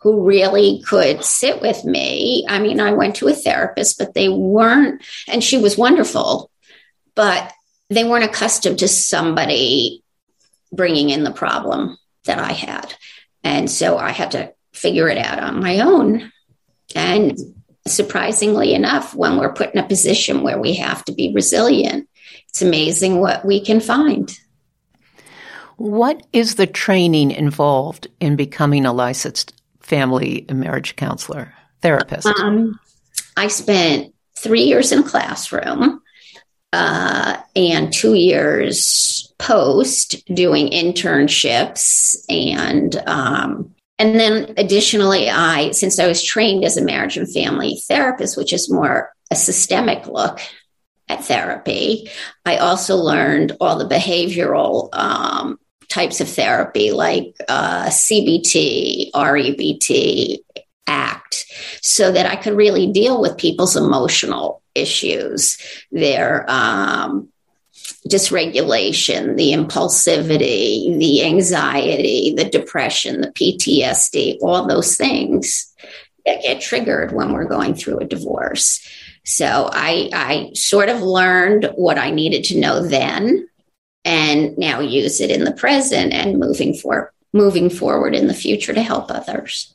who 0.00 0.26
really 0.26 0.82
could 0.86 1.24
sit 1.24 1.60
with 1.60 1.84
me. 1.84 2.44
I 2.48 2.58
mean, 2.58 2.80
I 2.80 2.92
went 2.92 3.16
to 3.16 3.28
a 3.28 3.32
therapist, 3.32 3.98
but 3.98 4.14
they 4.14 4.28
weren't, 4.28 5.02
and 5.28 5.42
she 5.42 5.58
was 5.58 5.78
wonderful, 5.78 6.50
but 7.14 7.52
they 7.88 8.04
weren't 8.04 8.24
accustomed 8.24 8.80
to 8.80 8.88
somebody 8.88 10.02
bringing 10.72 11.10
in 11.10 11.24
the 11.24 11.30
problem 11.30 11.96
that 12.24 12.38
I 12.38 12.52
had. 12.52 12.94
And 13.44 13.70
so 13.70 13.96
I 13.96 14.10
had 14.10 14.32
to 14.32 14.52
figure 14.72 15.08
it 15.08 15.18
out 15.18 15.38
on 15.38 15.60
my 15.60 15.80
own. 15.80 16.32
And 16.94 17.38
surprisingly 17.86 18.74
enough, 18.74 19.14
when 19.14 19.38
we're 19.38 19.52
put 19.52 19.72
in 19.72 19.78
a 19.78 19.86
position 19.86 20.42
where 20.42 20.60
we 20.60 20.74
have 20.74 21.04
to 21.04 21.12
be 21.12 21.32
resilient, 21.32 22.08
it's 22.48 22.62
amazing 22.62 23.20
what 23.20 23.44
we 23.44 23.60
can 23.60 23.80
find. 23.80 24.36
What 25.76 26.26
is 26.32 26.54
the 26.54 26.66
training 26.66 27.30
involved 27.30 28.08
in 28.20 28.36
becoming 28.36 28.86
a 28.86 28.92
licensed 28.92 29.52
family 29.80 30.46
and 30.48 30.60
marriage 30.60 30.96
counselor, 30.96 31.52
therapist? 31.82 32.26
Um, 32.26 32.80
I 33.36 33.48
spent 33.48 34.14
three 34.36 34.62
years 34.62 34.92
in 34.92 35.00
a 35.00 35.02
classroom 35.02 36.00
uh, 36.72 37.38
and 37.54 37.92
two 37.92 38.14
years 38.14 39.32
post 39.38 40.24
doing 40.34 40.68
internships 40.70 42.16
and 42.28 42.96
um, 43.06 43.74
and 43.98 44.18
then 44.18 44.54
additionally 44.56 45.28
i 45.28 45.70
since 45.72 45.98
i 45.98 46.06
was 46.06 46.22
trained 46.22 46.64
as 46.64 46.76
a 46.76 46.84
marriage 46.84 47.16
and 47.16 47.32
family 47.32 47.78
therapist 47.86 48.36
which 48.36 48.52
is 48.52 48.70
more 48.70 49.12
a 49.30 49.36
systemic 49.36 50.06
look 50.06 50.40
at 51.08 51.24
therapy 51.24 52.08
i 52.46 52.56
also 52.56 52.96
learned 52.96 53.56
all 53.60 53.78
the 53.78 53.94
behavioral 53.94 54.88
um, 54.94 55.58
types 55.88 56.20
of 56.20 56.28
therapy 56.28 56.90
like 56.92 57.34
uh, 57.48 57.86
cbt 57.86 59.10
rebt 59.12 60.38
act 60.86 61.46
so 61.82 62.12
that 62.12 62.26
i 62.26 62.36
could 62.36 62.54
really 62.54 62.90
deal 62.92 63.20
with 63.20 63.36
people's 63.36 63.76
emotional 63.76 64.62
issues 64.74 65.58
their 65.90 66.44
um, 66.48 67.28
dysregulation, 68.08 69.36
the 69.36 69.52
impulsivity, 69.52 70.96
the 70.98 71.24
anxiety, 71.24 72.34
the 72.36 72.44
depression, 72.44 73.20
the 73.20 73.32
PTSD, 73.32 74.38
all 74.40 74.66
those 74.66 74.96
things 74.96 75.72
that 76.24 76.42
get 76.42 76.60
triggered 76.60 77.12
when 77.12 77.32
we're 77.32 77.44
going 77.44 77.74
through 77.74 77.98
a 77.98 78.04
divorce. 78.04 78.86
So 79.24 79.68
I, 79.72 80.10
I 80.12 80.50
sort 80.54 80.88
of 80.88 81.02
learned 81.02 81.72
what 81.74 81.98
I 81.98 82.10
needed 82.10 82.44
to 82.44 82.60
know 82.60 82.86
then 82.86 83.48
and 84.06 84.56
now 84.56 84.78
use 84.78 85.20
it 85.20 85.30
in 85.30 85.44
the 85.44 85.52
present 85.52 86.14
and 86.14 86.38
moving 86.38 86.72
for 86.72 87.12
moving 87.32 87.68
forward 87.68 88.14
in 88.14 88.28
the 88.28 88.34
future 88.34 88.72
to 88.72 88.80
help 88.80 89.10
others. 89.10 89.74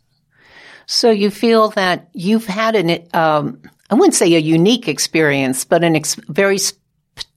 So 0.88 1.12
you 1.12 1.30
feel 1.30 1.70
that 1.72 2.10
you've 2.14 2.48
had 2.48 2.76
an 2.76 3.08
um, 3.14 3.62
I 3.92 3.96
wouldn't 3.96 4.16
say 4.16 4.34
a 4.34 4.40
unique 4.40 4.88
experience, 4.88 5.66
but 5.66 5.84
an 5.84 5.96
ex- 5.96 6.16
very 6.16 6.58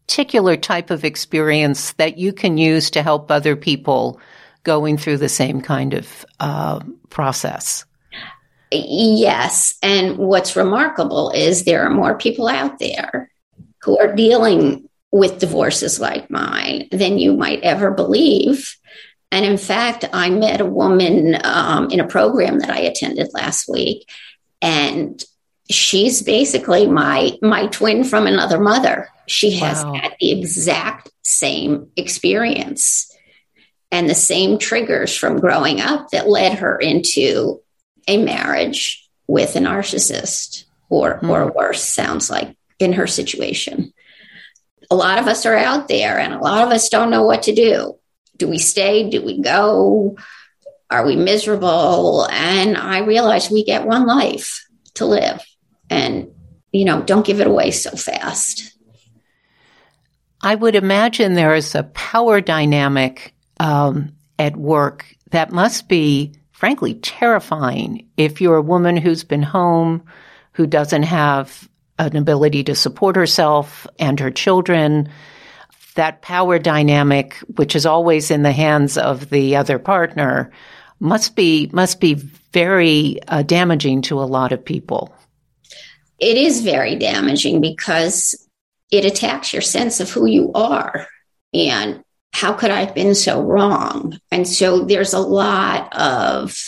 particular 0.06 0.56
type 0.56 0.90
of 0.90 1.04
experience 1.04 1.92
that 1.94 2.16
you 2.16 2.32
can 2.32 2.56
use 2.56 2.90
to 2.90 3.02
help 3.02 3.30
other 3.30 3.56
people 3.56 4.20
going 4.62 4.96
through 4.96 5.18
the 5.18 5.28
same 5.28 5.60
kind 5.60 5.94
of 5.94 6.24
uh, 6.40 6.80
process. 7.10 7.84
Yes. 8.70 9.74
And 9.82 10.16
what's 10.16 10.56
remarkable 10.56 11.30
is 11.30 11.64
there 11.64 11.84
are 11.84 11.90
more 11.90 12.16
people 12.16 12.48
out 12.48 12.78
there 12.78 13.30
who 13.82 13.98
are 13.98 14.14
dealing 14.14 14.88
with 15.14 15.38
divorces 15.38 16.00
like 16.00 16.28
mine 16.28 16.88
than 16.90 17.21
you 17.21 17.37
might 17.37 17.62
ever 17.62 17.92
believe. 17.92 18.76
And 19.30 19.44
in 19.44 19.56
fact, 19.56 20.04
I 20.12 20.28
met 20.28 20.61
a 20.61 20.66
woman 20.66 21.37
um, 21.44 21.88
in 21.92 22.00
a 22.00 22.06
program 22.09 22.59
that 22.59 22.71
I 22.71 22.80
attended 22.80 23.28
last 23.33 23.68
week, 23.68 24.11
and 24.61 25.23
she's 25.71 26.23
basically 26.23 26.88
my 26.88 27.38
my 27.40 27.68
twin 27.68 28.02
from 28.02 28.26
another 28.26 28.59
mother. 28.59 29.09
She 29.28 29.52
has 29.52 29.85
wow. 29.85 29.94
had 29.94 30.16
the 30.18 30.33
exact 30.33 31.11
same 31.23 31.92
experience 31.97 33.09
and 33.92 34.11
the 34.11 34.16
same 34.16 34.59
triggers 34.59 35.16
from 35.16 35.38
growing 35.38 35.80
up 35.80 36.11
that 36.11 36.28
led 36.28 36.59
her 36.59 36.76
into 36.76 37.62
a 38.09 38.16
marriage 38.16 39.09
with 39.28 39.54
a 39.54 39.61
narcissist 39.61 40.64
or 40.88 41.21
mm. 41.21 41.28
or 41.28 41.52
worse 41.52 41.85
sounds 41.85 42.30
like 42.30 42.56
in 42.80 42.94
her 42.94 43.06
situation. 43.06 43.92
A 44.90 44.94
lot 44.94 45.18
of 45.18 45.26
us 45.26 45.46
are 45.46 45.56
out 45.56 45.88
there 45.88 46.18
and 46.18 46.32
a 46.32 46.38
lot 46.38 46.64
of 46.64 46.72
us 46.72 46.88
don't 46.88 47.10
know 47.10 47.24
what 47.24 47.44
to 47.44 47.54
do. 47.54 47.98
Do 48.36 48.48
we 48.48 48.58
stay? 48.58 49.08
Do 49.08 49.24
we 49.24 49.40
go? 49.40 50.16
Are 50.90 51.06
we 51.06 51.16
miserable? 51.16 52.26
And 52.30 52.76
I 52.76 52.98
realize 52.98 53.50
we 53.50 53.64
get 53.64 53.86
one 53.86 54.06
life 54.06 54.64
to 54.94 55.06
live 55.06 55.44
and 55.90 56.30
you 56.72 56.84
know 56.84 57.02
don't 57.02 57.26
give 57.26 57.40
it 57.40 57.46
away 57.46 57.70
so 57.70 57.90
fast 57.90 58.76
i 60.42 60.54
would 60.54 60.74
imagine 60.74 61.34
there 61.34 61.54
is 61.54 61.74
a 61.74 61.84
power 61.84 62.40
dynamic 62.40 63.34
um, 63.60 64.12
at 64.38 64.56
work 64.56 65.06
that 65.30 65.52
must 65.52 65.88
be 65.88 66.34
frankly 66.52 66.94
terrifying 66.94 68.08
if 68.16 68.40
you're 68.40 68.56
a 68.56 68.62
woman 68.62 68.96
who's 68.96 69.24
been 69.24 69.42
home 69.42 70.02
who 70.52 70.66
doesn't 70.66 71.04
have 71.04 71.68
an 71.98 72.16
ability 72.16 72.64
to 72.64 72.74
support 72.74 73.16
herself 73.16 73.86
and 73.98 74.18
her 74.20 74.30
children 74.30 75.08
that 75.94 76.22
power 76.22 76.58
dynamic 76.58 77.36
which 77.54 77.76
is 77.76 77.86
always 77.86 78.30
in 78.30 78.42
the 78.42 78.52
hands 78.52 78.98
of 78.98 79.30
the 79.30 79.56
other 79.56 79.78
partner 79.78 80.50
must 81.00 81.36
be 81.36 81.70
must 81.72 82.00
be 82.00 82.14
very 82.14 83.18
uh, 83.28 83.42
damaging 83.42 84.02
to 84.02 84.20
a 84.20 84.24
lot 84.24 84.52
of 84.52 84.64
people 84.64 85.14
it 86.18 86.36
is 86.36 86.62
very 86.62 86.96
damaging 86.96 87.60
because 87.60 88.34
it 88.90 89.04
attacks 89.04 89.52
your 89.52 89.62
sense 89.62 90.00
of 90.00 90.10
who 90.10 90.26
you 90.26 90.52
are 90.54 91.06
and 91.52 92.04
how 92.32 92.52
could 92.52 92.70
I 92.70 92.84
have 92.84 92.94
been 92.94 93.14
so 93.14 93.40
wrong? 93.40 94.18
And 94.30 94.46
so 94.46 94.84
there's 94.84 95.14
a 95.14 95.20
lot 95.20 95.96
of 95.96 96.60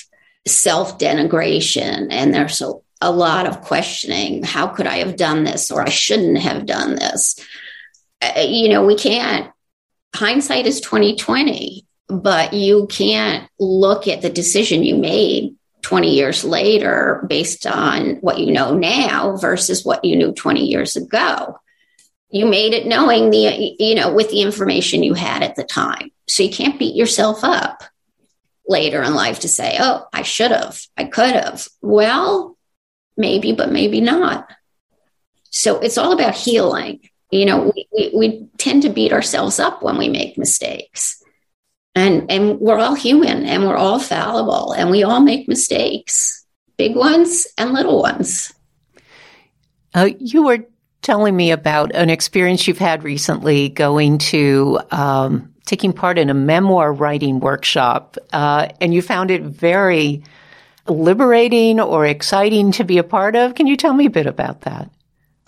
self 0.47 0.99
denigration 0.99 2.07
and 2.11 2.33
there's 2.33 2.61
a, 2.61 2.73
a 3.01 3.11
lot 3.11 3.47
of 3.47 3.63
questioning. 3.63 4.43
How 4.43 4.69
could 4.69 4.87
I 4.87 4.99
have 4.99 5.17
done 5.17 5.45
this 5.45 5.71
or 5.71 5.83
I 5.83 5.91
shouldn't 5.91 6.39
have 6.39 6.67
done 6.67 6.97
this? 6.97 7.39
Uh, 8.21 8.41
you 8.41 8.69
know, 8.69 8.85
we 8.85 8.97
can't, 8.97 9.51
hindsight 10.15 10.67
is 10.67 10.81
2020, 10.81 11.87
but 12.09 12.53
you 12.53 12.87
can't 12.87 13.49
look 13.59 14.09
at 14.09 14.23
the 14.23 14.31
decision 14.31 14.83
you 14.83 14.97
made 14.97 15.55
20 15.83 16.15
years 16.15 16.43
later 16.43 17.25
based 17.29 17.67
on 17.67 18.17
what 18.17 18.39
you 18.39 18.53
know 18.53 18.75
now 18.75 19.37
versus 19.37 19.85
what 19.85 20.05
you 20.05 20.17
knew 20.17 20.33
20 20.33 20.65
years 20.65 20.97
ago. 20.97 21.59
You 22.31 22.47
made 22.47 22.73
it 22.73 22.87
knowing 22.87 23.31
the, 23.31 23.77
you 23.79 23.95
know, 23.95 24.13
with 24.13 24.31
the 24.31 24.41
information 24.41 25.03
you 25.03 25.15
had 25.15 25.43
at 25.43 25.55
the 25.55 25.65
time. 25.65 26.11
So 26.27 26.43
you 26.43 26.51
can't 26.51 26.79
beat 26.79 26.97
yourself 26.97 27.45
up 27.45 27.85
later 28.69 29.03
in 29.03 29.15
life 29.15 29.41
to 29.41 29.49
say, 29.49 29.77
oh, 29.79 30.07
I 30.13 30.23
should 30.23 30.51
have, 30.51 30.81
I 30.97 31.05
could 31.05 31.35
have. 31.35 31.69
Well, 31.83 32.56
maybe, 33.17 33.53
but 33.53 33.73
maybe 33.73 34.01
not. 34.01 34.49
So 35.51 35.79
it's 35.79 35.99
all 35.99 36.13
about 36.13 36.35
healing. 36.35 37.01
You 37.31 37.47
know, 37.47 37.73
we, 37.75 37.89
we, 37.93 38.13
we 38.15 38.49
tend 38.59 38.83
to 38.83 38.89
beat 38.89 39.13
ourselves 39.13 39.59
up 39.59 39.83
when 39.83 39.99
we 39.99 40.09
make 40.09 40.39
mistakes 40.39 41.23
and 41.95 42.31
and 42.31 42.61
we're 42.61 42.79
all 42.79 42.95
human 42.95 43.45
and 43.47 43.65
we're 43.65 43.77
all 43.77 43.99
fallible 43.99 44.73
and 44.73 44.91
we 44.91 45.03
all 45.03 45.21
make 45.21 45.49
mistakes 45.49 46.45
big 46.77 46.95
ones 46.95 47.47
and 47.57 47.73
little 47.73 48.01
ones 48.03 48.53
uh, 49.95 50.11
you 50.19 50.45
were 50.45 50.59
telling 51.01 51.35
me 51.35 51.53
about 51.53 51.95
an 51.95 52.11
experience 52.11 52.69
you've 52.69 52.79
had 52.79 53.03
recently 53.03 53.71
going 53.71 54.19
to 54.19 54.79
um, 54.91 55.55
taking 55.67 55.93
part 55.93 56.19
in 56.19 56.31
a 56.31 56.35
memoir 56.35 56.93
writing 56.93 57.41
workshop, 57.41 58.17
uh, 58.33 58.69
and 58.81 58.95
you 58.95 59.03
found 59.03 59.31
it 59.31 59.43
very 59.43 60.23
liberating 60.89 61.81
or 61.81 62.07
exciting 62.07 62.73
to 62.73 62.85
be 62.85 62.99
a 62.99 63.05
part 63.05 63.37
of. 63.37 63.55
Can 63.55 63.67
you 63.67 63.77
tell 63.77 63.95
me 63.95 64.07
a 64.07 64.11
bit 64.11 64.27
about 64.27 64.63
that? 64.63 64.91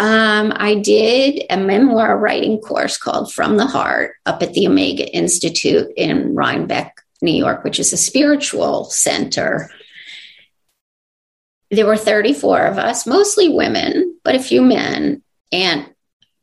Um, 0.00 0.52
I 0.54 0.76
did 0.76 1.44
a 1.50 1.56
memoir 1.56 2.16
writing 2.16 2.58
course 2.58 2.96
called 2.96 3.32
From 3.32 3.56
the 3.56 3.66
Heart 3.66 4.14
up 4.26 4.42
at 4.42 4.54
the 4.54 4.66
Omega 4.68 5.12
Institute 5.12 5.88
in 5.96 6.34
Rhinebeck, 6.34 7.02
New 7.20 7.32
York, 7.32 7.64
which 7.64 7.80
is 7.80 7.92
a 7.92 7.96
spiritual 7.96 8.84
center. 8.84 9.70
There 11.70 11.86
were 11.86 11.96
34 11.96 12.66
of 12.66 12.78
us, 12.78 13.06
mostly 13.06 13.48
women, 13.48 14.16
but 14.22 14.36
a 14.36 14.42
few 14.42 14.62
men. 14.62 15.22
And 15.50 15.92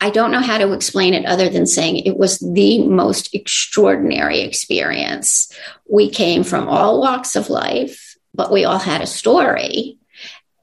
I 0.02 0.10
don't 0.10 0.32
know 0.32 0.42
how 0.42 0.58
to 0.58 0.74
explain 0.74 1.14
it 1.14 1.26
other 1.26 1.48
than 1.48 1.66
saying 1.66 1.98
it 1.98 2.18
was 2.18 2.40
the 2.40 2.86
most 2.88 3.34
extraordinary 3.34 4.42
experience. 4.42 5.52
We 5.90 6.10
came 6.10 6.44
from 6.44 6.68
all 6.68 7.00
walks 7.00 7.38
of 7.38 7.50
life, 7.50 8.15
but 8.36 8.52
we 8.52 8.66
all 8.66 8.80
had 8.80 9.02
a 9.02 9.08
story. 9.08 9.98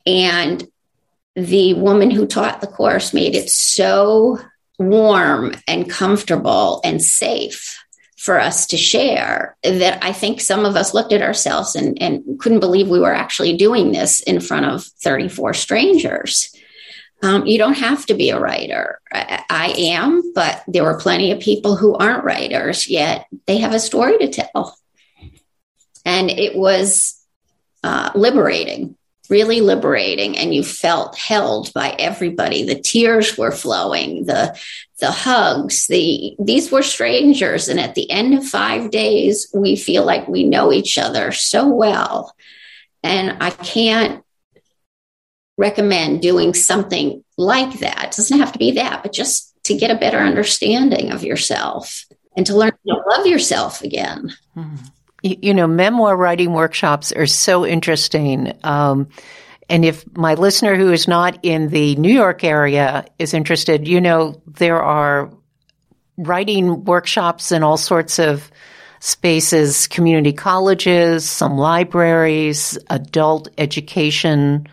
And 0.07 0.67
the 1.35 1.75
woman 1.75 2.11
who 2.11 2.27
taught 2.27 2.61
the 2.61 2.67
course 2.67 3.15
made 3.15 3.35
it 3.35 3.51
so 3.51 4.39
warm 4.79 5.55
and 5.67 5.89
comfortable 5.89 6.81
and 6.85 7.03
safe 7.03 7.79
for 8.23 8.39
us 8.39 8.67
to 8.69 8.77
share 8.77 9.57
that 9.65 9.99
I 10.05 10.13
think 10.13 10.41
some 10.41 10.65
of 10.65 10.77
us 10.77 10.95
looked 10.95 11.13
at 11.13 11.23
ourselves 11.23 11.75
and, 11.75 12.01
and 12.01 12.39
couldn't 12.39 12.61
believe 12.61 12.89
we 12.89 13.01
were 13.01 13.15
actually 13.15 13.57
doing 13.57 13.91
this 13.91 14.21
in 14.21 14.41
front 14.41 14.67
of 14.67 14.85
34 14.85 15.55
strangers. 15.55 16.55
Um, 17.23 17.47
you 17.47 17.59
don't 17.59 17.79
have 17.79 18.07
to 18.07 18.15
be 18.15 18.31
a 18.31 18.39
writer. 18.39 19.01
I, 19.13 19.45
I, 19.49 19.69
am, 19.77 20.33
but 20.35 20.63
there 20.67 20.85
were 20.85 20.99
plenty 20.99 21.31
of 21.31 21.41
people 21.41 21.77
who 21.77 21.95
aren't 21.95 22.25
writers, 22.25 22.89
yet 22.89 23.27
they 23.47 23.59
have 23.59 23.75
a 23.75 23.81
story 23.81 24.19
to 24.19 24.29
tell. 24.29 24.77
And 26.05 26.31
it 26.31 26.57
was 26.57 27.22
uh, 27.83 28.11
liberating 28.15 28.97
really 29.33 29.63
liberating. 29.63 30.37
And 30.37 30.55
you 30.55 30.63
felt 30.63 31.17
held 31.17 31.73
by 31.73 31.91
everybody. 31.99 32.65
The 32.65 32.81
tears 32.81 33.39
were 33.39 33.51
flowing 33.51 34.27
the 34.27 34.59
the 35.01 35.11
hugs 35.11 35.89
the 35.89 36.37
these 36.39 36.71
were 36.71 36.83
strangers. 36.83 37.69
And 37.69 37.81
at 37.81 37.95
the 37.95 38.09
end 38.11 38.35
of 38.35 38.47
5 38.47 38.91
days 38.91 39.49
we 39.55 39.75
feel 39.75 40.05
like 40.05 40.29
we 40.29 40.45
know 40.45 40.73
each 40.73 40.99
other 40.99 41.33
so 41.33 41.67
well. 41.67 42.35
And 43.03 43.43
i 43.43 43.51
can't 43.51 44.23
recommend 45.59 46.23
doing 46.23 46.55
something 46.55 47.25
like 47.37 47.81
that. 47.81 48.05
It 48.05 48.17
doesn't 48.17 48.39
have 48.39 48.53
to 48.53 48.59
be 48.59 48.73
that 48.73 49.03
but 49.03 49.13
just 49.13 49.53
to 49.65 49.75
get 49.75 49.91
a 49.91 49.99
better 49.99 50.19
understanding 50.19 51.11
of 51.11 51.25
yourself 51.25 52.05
and 52.37 52.45
to 52.47 52.57
learn 52.57 52.73
to 52.87 53.03
love 53.11 53.27
yourself 53.27 53.83
again. 53.83 54.35
Mm-hmm 54.57 54.87
you 55.23 55.55
know, 55.55 55.67
memoir 55.67 56.17
writing 56.17 56.53
workshops 56.53 57.13
are 57.13 57.27
so 57.27 57.65
interesting. 57.65 58.53
Um, 58.65 59.09
and 59.69 59.85
if 59.85 60.05
my 60.17 60.35
listener 60.35 60.77
who 60.77 60.93
is 60.93 61.07
not 61.07 61.39
in 61.43 61.69
the 61.69 61.95
New 61.97 62.13
York 62.13 62.45
area 62.45 63.07
is 63.19 63.33
interested, 63.33 63.87
you 63.87 64.01
know, 64.01 64.43
there 64.47 64.83
are 64.83 65.33
writing 66.19 66.85
workshops 66.85 67.53
in 67.53 67.63
all 67.63 67.77
sorts 67.77 68.19
of 68.19 68.51
spaces, 69.01 69.87
community 69.87 70.33
colleges, 70.33 71.29
some 71.29 71.57
libraries, 71.57 72.79
adult 72.91 73.49
education 73.59 74.69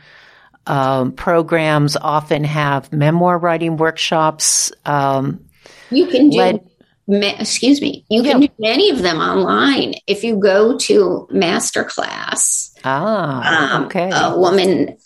um, 0.70 1.14
programs 1.14 1.98
often 1.98 2.44
have 2.44 2.94
memoir 2.94 3.40
writing 3.40 3.78
workshops. 3.78 4.72
Um, 4.86 5.46
you 5.90 6.06
can 6.06 6.30
do 6.30 6.38
led, 6.38 6.70
excuse 7.10 7.82
me, 7.82 8.06
you 8.10 8.24
can 8.24 8.40
do 8.40 8.48
many 8.60 8.90
of 8.90 9.02
them 9.02 9.18
online. 9.18 9.96
If 10.08 10.24
you 10.24 10.38
go 10.38 10.78
to 10.78 11.28
masterclass, 11.32 12.78
ah, 12.84 13.76
um, 13.76 13.86
okay. 13.86 14.10
a 14.14 14.38
woman, 14.38 14.98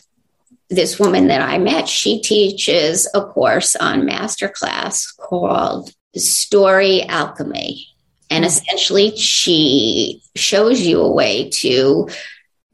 this 0.70 1.00
woman 1.00 1.28
that 1.28 1.42
I 1.42 1.58
met, 1.58 1.88
she 1.88 2.22
teaches 2.22 3.10
a 3.14 3.22
course 3.22 3.76
on 3.76 4.02
masterclass 4.02 5.16
called 5.18 5.92
Story 6.16 7.04
Alchemy. 7.04 7.88
And 8.30 8.44
hmm. 8.44 8.48
essentially, 8.48 9.16
she 9.16 10.22
shows 10.36 10.82
you 10.82 11.02
a 11.02 11.12
way 11.12 11.50
to 11.52 12.10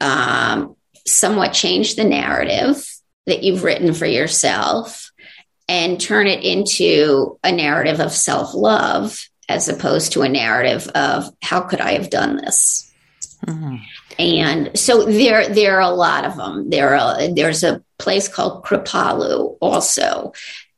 um, 0.00 0.76
somewhat 1.06 1.52
change 1.52 1.96
the 1.96 2.04
narrative 2.04 2.84
that 3.26 3.42
you've 3.44 3.62
written 3.62 3.94
for 3.94 4.06
yourself 4.06 5.09
and 5.70 6.00
turn 6.00 6.26
it 6.26 6.42
into 6.42 7.38
a 7.44 7.52
narrative 7.52 8.00
of 8.00 8.12
self 8.12 8.52
love 8.54 9.24
as 9.48 9.68
opposed 9.68 10.12
to 10.12 10.22
a 10.22 10.28
narrative 10.28 10.88
of 10.96 11.32
how 11.42 11.60
could 11.60 11.80
I 11.80 11.92
have 11.92 12.10
done 12.10 12.36
this. 12.36 12.92
Mm-hmm. 13.46 13.76
And 14.18 14.78
so 14.78 15.04
there, 15.04 15.48
there 15.48 15.76
are 15.76 15.80
a 15.80 15.94
lot 15.94 16.24
of 16.24 16.36
them. 16.36 16.70
There 16.70 16.96
are, 16.96 17.28
there's 17.28 17.62
a 17.62 17.82
place 17.98 18.26
called 18.26 18.64
Kripalu 18.64 19.56
also. 19.60 20.32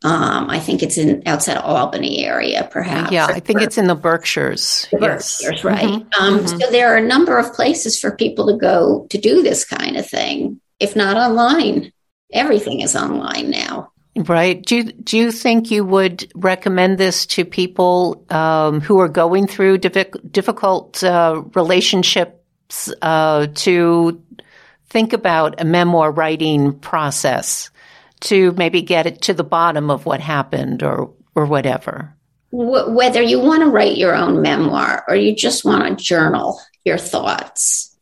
Um, 0.05 0.51
I 0.51 0.59
think 0.59 0.83
it's 0.83 0.99
in 0.99 1.23
outside 1.27 1.57
of 1.57 1.65
Albany 1.65 2.25
area, 2.25 2.69
perhaps. 2.71 3.13
Yeah, 3.13 3.27
I 3.27 3.41
think 3.41 3.63
it's 3.63 3.79
in 3.79 3.87
the 3.87 3.95
Berkshires. 3.95 4.89
The 4.93 4.99
yes. 5.01 5.43
Berkshires, 5.43 5.65
right? 5.65 5.89
Mm-hmm. 5.89 6.23
Um, 6.23 6.39
mm-hmm. 6.41 6.59
So 6.59 6.71
there 6.71 6.93
are 6.93 6.99
a 6.99 7.07
number 7.07 7.39
of 7.39 7.55
places 7.55 7.99
for 7.99 8.15
people 8.15 8.47
to 8.49 8.59
go 8.59 9.07
to 9.09 9.19
do 9.19 9.43
this 9.43 9.65
kind 9.65 9.97
of 9.97 10.07
thing, 10.07 10.61
if 10.81 10.95
not 10.95 11.17
online. 11.17 11.93
Everything 12.33 12.81
is 12.81 12.95
online 12.95 13.51
now. 13.51 13.92
Right. 14.15 14.63
Do 14.63 14.77
you, 14.77 14.85
do 14.85 15.17
you 15.17 15.33
think 15.33 15.71
you 15.71 15.85
would 15.85 16.31
recommend 16.35 16.99
this 16.99 17.25
to 17.27 17.47
people 17.47 18.27
um, 18.29 18.83
who 18.83 18.99
are 19.01 19.09
going 19.09 19.47
through 19.47 19.79
difficult 19.79 21.03
uh, 21.03 21.43
relationships 21.55 22.93
uh, 23.01 23.47
to 23.55 24.23
think 24.91 25.15
about 25.15 25.63
a 25.63 25.65
memoir 25.65 26.13
writing 26.13 26.79
process 26.79 27.71
to 28.21 28.53
maybe 28.53 28.83
get 28.83 29.07
it 29.07 29.23
to 29.23 29.35
the 29.35 29.45
bottom 29.45 29.91
of 29.91 30.05
what 30.05 30.21
happened 30.21 30.83
or 30.83 31.15
or 31.35 31.47
whatever? 31.47 32.15
Whether 32.51 33.23
you 33.23 33.41
want 33.41 33.63
to 33.63 33.71
write 33.71 33.97
your 33.97 34.15
own 34.15 34.43
memoir 34.43 35.05
or 35.09 35.17
you 35.17 35.35
just 35.35 35.65
want 35.65 35.99
to 35.99 36.05
journal 36.05 36.61
your 36.85 36.99
thoughts, 36.99 37.97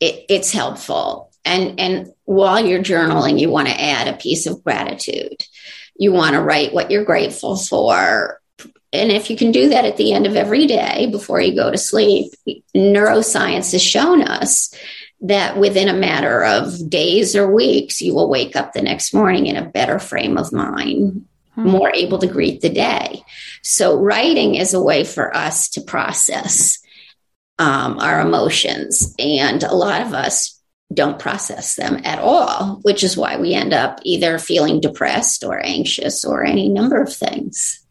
it, 0.00 0.24
it's 0.28 0.50
helpful 0.50 1.30
and 1.44 1.78
and 1.78 2.12
while 2.30 2.64
you're 2.64 2.80
journaling 2.80 3.40
you 3.40 3.50
want 3.50 3.66
to 3.66 3.82
add 3.82 4.06
a 4.06 4.16
piece 4.16 4.46
of 4.46 4.62
gratitude. 4.62 5.44
You 5.96 6.12
want 6.12 6.34
to 6.34 6.40
write 6.40 6.72
what 6.72 6.88
you're 6.88 7.04
grateful 7.04 7.56
for. 7.56 8.40
And 8.92 9.10
if 9.10 9.30
you 9.30 9.36
can 9.36 9.50
do 9.50 9.70
that 9.70 9.84
at 9.84 9.96
the 9.96 10.12
end 10.12 10.28
of 10.28 10.36
every 10.36 10.68
day 10.68 11.08
before 11.10 11.40
you 11.40 11.56
go 11.56 11.72
to 11.72 11.76
sleep 11.76 12.32
neuroscience 12.72 13.72
has 13.72 13.82
shown 13.82 14.22
us 14.22 14.72
that 15.22 15.58
within 15.58 15.88
a 15.88 15.92
matter 15.92 16.44
of 16.44 16.88
days 16.88 17.34
or 17.34 17.52
weeks 17.52 18.00
you 18.00 18.14
will 18.14 18.30
wake 18.30 18.54
up 18.54 18.74
the 18.74 18.82
next 18.82 19.12
morning 19.12 19.46
in 19.46 19.56
a 19.56 19.68
better 19.68 19.98
frame 19.98 20.38
of 20.38 20.52
mind 20.52 21.26
hmm. 21.56 21.68
more 21.68 21.90
able 21.92 22.18
to 22.18 22.28
greet 22.28 22.60
the 22.60 22.70
day. 22.70 23.24
So 23.62 23.98
writing 23.98 24.54
is 24.54 24.72
a 24.72 24.80
way 24.80 25.02
for 25.02 25.36
us 25.36 25.68
to 25.70 25.80
process 25.80 26.78
um, 27.58 27.98
our 27.98 28.20
emotions. 28.20 29.16
And 29.18 29.64
a 29.64 29.74
lot 29.74 30.02
of 30.02 30.14
us 30.14 30.59
don't 30.92 31.18
process 31.18 31.76
them 31.76 32.00
at 32.04 32.18
all, 32.18 32.80
which 32.82 33.04
is 33.04 33.16
why 33.16 33.36
we 33.36 33.54
end 33.54 33.72
up 33.72 34.00
either 34.02 34.38
feeling 34.38 34.80
depressed 34.80 35.44
or 35.44 35.64
anxious 35.64 36.24
or 36.24 36.44
any 36.44 36.68
number 36.68 37.00
of 37.00 37.14
things. 37.14 37.84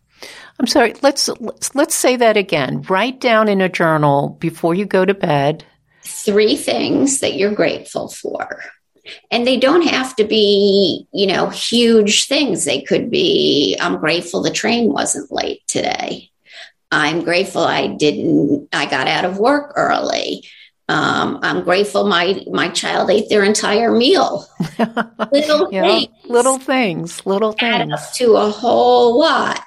I'm 0.60 0.68
sorry, 0.68 0.94
let's 1.02 1.30
let's, 1.40 1.74
let's 1.74 1.96
say 1.96 2.18
that 2.18 2.36
again. 2.36 2.82
Write 2.84 3.22
down 3.22 3.48
in 3.48 3.62
a 3.62 3.70
journal 3.70 4.38
before 4.40 4.76
you 4.76 4.86
go 4.86 5.06
to 5.06 5.14
bed 5.14 5.66
three 6.10 6.56
things 6.56 7.20
that 7.20 7.36
you're 7.36 7.54
grateful 7.54 8.10
for. 8.10 8.64
And 9.32 9.46
they 9.46 9.58
don't 9.58 9.88
have 9.88 10.16
to 10.18 10.24
be, 10.24 11.08
you 11.12 11.28
know, 11.28 11.50
huge 11.50 12.28
things. 12.28 12.66
They 12.66 12.82
could 12.82 13.10
be 13.10 13.78
I'm 13.80 13.98
grateful 13.98 14.42
the 14.42 14.52
train 14.52 14.92
wasn't 14.92 15.32
late 15.32 15.66
today. 15.68 16.30
I'm 16.92 17.24
grateful 17.24 17.64
I 17.64 17.88
didn't 17.88 18.70
I 18.74 18.86
got 18.86 19.08
out 19.08 19.26
of 19.26 19.40
work 19.40 19.74
early. 19.76 20.44
Um, 20.90 21.38
I'm 21.44 21.64
grateful 21.64 22.08
my 22.08 22.44
my 22.52 22.70
child 22.70 23.12
ate 23.12 23.30
their 23.30 23.44
entire 23.44 23.92
meal. 23.92 24.48
little 25.32 25.72
yeah, 25.72 25.84
things, 25.84 26.08
little 26.26 26.58
things, 26.58 27.26
little 27.28 27.52
things, 27.52 27.94
up 27.94 28.14
to 28.16 28.38
a 28.38 28.50
whole 28.50 29.20
lot 29.20 29.62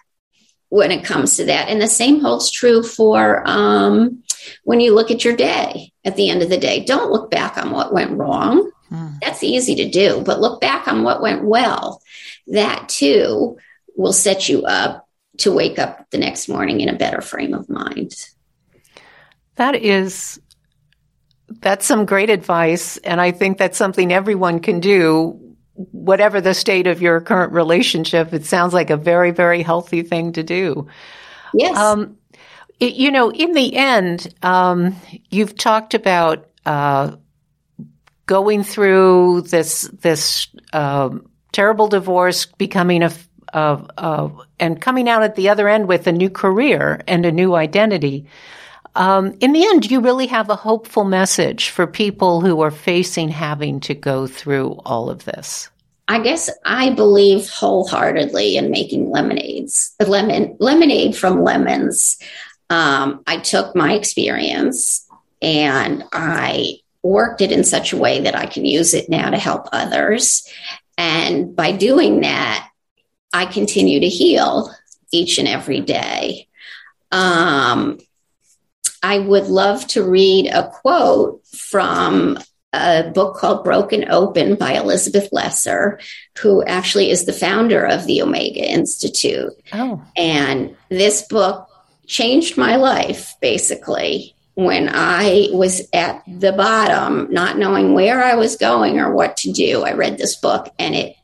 when 0.69 0.91
it 0.91 1.05
comes 1.05 1.37
to 1.37 1.45
that. 1.45 1.69
And 1.69 1.81
the 1.81 1.87
same 1.87 2.21
holds 2.21 2.51
true 2.51 2.83
for 2.83 3.45
um, 3.47 4.25
when 4.65 4.81
you 4.81 4.95
look 4.95 5.13
at 5.13 5.25
your 5.25 5.37
day. 5.37 5.93
At 6.05 6.17
the 6.17 6.29
end 6.29 6.43
of 6.43 6.49
the 6.49 6.59
day, 6.59 6.85
don't 6.85 7.13
look 7.13 7.31
back 7.31 7.57
on 7.57 7.71
what 7.71 7.95
went 7.95 8.19
wrong. 8.19 8.69
Hmm. 8.89 9.11
That's 9.21 9.45
easy 9.45 9.77
to 9.77 9.89
do, 9.89 10.23
but 10.27 10.41
look 10.41 10.61
back 10.61 10.89
on 10.89 11.05
what 11.05 11.23
went 11.23 11.45
well. 11.45 12.03
That 12.49 12.89
too 12.89 13.59
will 13.97 14.13
set 14.13 14.49
you 14.49 14.65
up 14.65 15.09
to 15.39 15.53
wake 15.53 15.79
up 15.79 16.11
the 16.11 16.19
next 16.19 16.49
morning 16.49 16.81
in 16.81 16.89
a 16.89 16.99
better 16.99 17.21
frame 17.21 17.55
of 17.55 17.69
mind. 17.69 18.13
That 19.55 19.77
is 19.77 20.41
that's 21.61 21.87
some 21.87 22.07
great 22.07 22.31
advice. 22.31 22.97
And 22.99 23.21
I 23.21 23.33
think 23.33 23.59
that's 23.59 23.79
something 23.79 24.13
everyone 24.13 24.61
can 24.61 24.81
do 24.81 25.43
whatever 25.75 26.41
the 26.41 26.55
state 26.55 26.87
of 26.87 27.01
your 27.01 27.21
current 27.21 27.53
relationship, 27.53 28.33
it 28.33 28.45
sounds 28.45 28.75
like 28.75 28.91
a 28.91 28.97
very, 28.97 29.31
very 29.31 29.63
healthy 29.63 30.03
thing 30.03 30.33
to 30.33 30.43
do. 30.43 30.87
Yes. 31.55 31.77
Um, 31.77 32.19
it, 32.79 32.95
you 32.95 33.11
know, 33.11 33.31
in 33.31 33.53
the 33.53 33.77
end, 33.77 34.35
um, 34.43 34.97
you've 35.31 35.57
talked 35.57 35.95
about 35.95 36.49
uh, 36.67 37.17
going 38.27 38.65
through 38.65 39.43
this 39.43 39.83
this 40.01 40.49
uh, 40.73 41.11
terrible 41.53 41.89
divorce, 41.89 42.47
becoming 42.47 43.03
a, 43.03 43.13
a, 43.53 43.87
a, 43.99 44.31
and 44.59 44.81
coming 44.81 45.09
out 45.09 45.23
at 45.23 45.37
the 45.37 45.49
other 45.49 45.69
end 45.69 45.89
with 45.89 46.07
a 46.07 46.13
new 46.13 46.31
career 46.31 47.03
and 47.07 47.25
a 47.25 47.33
new 47.33 47.55
identity. 47.55 48.27
Um, 48.95 49.37
in 49.41 49.53
the 49.53 49.65
end, 49.65 49.91
you 49.91 50.01
really 50.01 50.27
have 50.27 50.51
a 50.51 50.57
hopeful 50.57 51.05
message 51.05 51.71
for 51.71 51.87
people 51.87 52.41
who 52.41 52.61
are 52.61 52.71
facing 52.71 53.29
having 53.29 53.81
to 53.81 53.95
go 53.95 54.27
through 54.27 54.81
all 54.85 55.09
of 55.09 55.25
this. 55.25 55.71
I 56.09 56.21
guess 56.21 56.51
I 56.65 56.91
believe 56.91 57.49
wholeheartedly 57.49 58.57
in 58.57 58.71
making 58.71 59.11
lemonades, 59.11 59.95
lemon 60.05 60.57
lemonade 60.59 61.17
from 61.17 61.43
lemons. 61.43 62.19
Um, 62.69 63.23
I 63.27 63.39
took 63.39 63.75
my 63.75 63.95
experience 63.95 65.07
and 65.41 66.05
I 66.13 66.81
worked 67.03 67.41
it 67.41 67.53
in 67.53 67.65
such 67.65 67.93
a 67.93 67.97
way 67.97 68.21
that 68.21 68.37
I 68.37 68.47
can 68.47 68.65
use 68.65 68.95
it 68.95 69.09
now 69.09 69.31
to 69.31 69.39
help 69.39 69.69
others. 69.73 70.47
And 70.99 71.57
by 71.57 71.73
doing 71.73 72.21
that, 72.21 72.69
I 73.33 73.47
continue 73.47 74.01
to 74.01 74.09
heal 74.09 74.71
each 75.13 75.39
and 75.39 75.49
every 75.49 75.81
day. 75.81 76.49
Um, 77.11 77.99
I 79.03 79.19
would 79.19 79.47
love 79.47 79.87
to 79.89 80.09
read 80.09 80.47
a 80.47 80.69
quote 80.69 81.45
from 81.47 82.39
a 82.73 83.11
book 83.11 83.37
called 83.37 83.65
Broken 83.65 84.11
Open 84.11 84.55
by 84.55 84.73
Elizabeth 84.73 85.29
Lesser, 85.33 86.01
who 86.39 86.65
actually 86.65 87.11
is 87.11 87.25
the 87.25 87.33
founder 87.33 87.85
of 87.85 88.07
the 88.07 88.23
Omega 88.23 88.65
Institute. 88.65 89.53
Oh. 89.73 90.03
And 90.17 90.77
this 90.89 91.23
book 91.23 91.69
changed 92.07 92.57
my 92.57 92.77
life 92.77 93.35
basically 93.41 94.35
when 94.55 94.91
I 94.93 95.49
was 95.53 95.89
at 95.93 96.23
the 96.27 96.53
bottom, 96.53 97.29
not 97.31 97.59
knowing 97.59 97.95
where 97.95 98.23
I 98.23 98.35
was 98.35 98.57
going 98.57 98.99
or 98.99 99.13
what 99.13 99.37
to 99.39 99.53
do. 99.53 99.83
I 99.83 99.93
read 99.93 100.19
this 100.19 100.37
book 100.37 100.73
and 100.79 100.95
it 100.95 101.17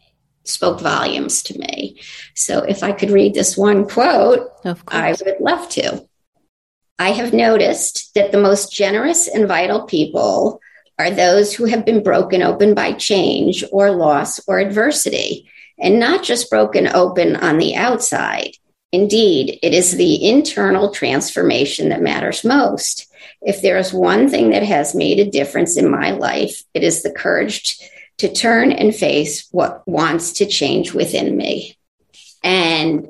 spoke 0.45 0.81
volumes 0.81 1.43
to 1.45 1.59
me. 1.59 2.01
So 2.35 2.61
if 2.61 2.83
I 2.83 2.93
could 2.93 3.11
read 3.11 3.35
this 3.35 3.57
one 3.57 3.87
quote, 3.87 4.51
I 4.89 5.15
would 5.25 5.41
love 5.41 5.69
to. 5.71 6.08
I 6.99 7.11
have 7.11 7.33
noticed 7.33 8.15
that 8.15 8.33
the 8.33 8.41
most 8.41 8.73
generous 8.73 9.29
and 9.29 9.47
vital 9.47 9.83
people 9.83 10.61
are 10.99 11.11
those 11.11 11.55
who 11.55 11.67
have 11.67 11.85
been 11.85 12.03
broken 12.03 12.43
open 12.43 12.75
by 12.75 12.93
change 12.93 13.65
or 13.71 13.93
loss 13.93 14.41
or 14.49 14.59
adversity, 14.59 15.49
and 15.79 16.01
not 16.01 16.25
just 16.25 16.51
broken 16.51 16.89
open 16.89 17.37
on 17.37 17.59
the 17.59 17.77
outside. 17.77 18.51
Indeed, 18.91 19.61
it 19.63 19.75
is 19.75 19.97
the 19.97 20.29
internal 20.29 20.91
transformation 20.93 21.91
that 21.91 22.03
matters 22.03 22.45
most. 22.45 23.07
If 23.43 23.63
there 23.63 23.77
is 23.77 23.93
one 23.93 24.29
thing 24.29 24.51
that 24.51 24.65
has 24.65 24.95
made 24.95 25.21
a 25.21 25.31
difference 25.31 25.77
in 25.77 25.91
my 25.91 26.11
life, 26.11 26.65
it 26.75 26.83
is 26.83 27.03
the 27.03 27.13
courage 27.13 27.79
to 28.17 28.33
turn 28.33 28.73
and 28.73 28.95
face 28.95 29.47
what 29.53 29.87
wants 29.87 30.33
to 30.35 30.47
change 30.47 30.93
within 30.93 31.37
me. 31.37 31.77
And 32.43 33.09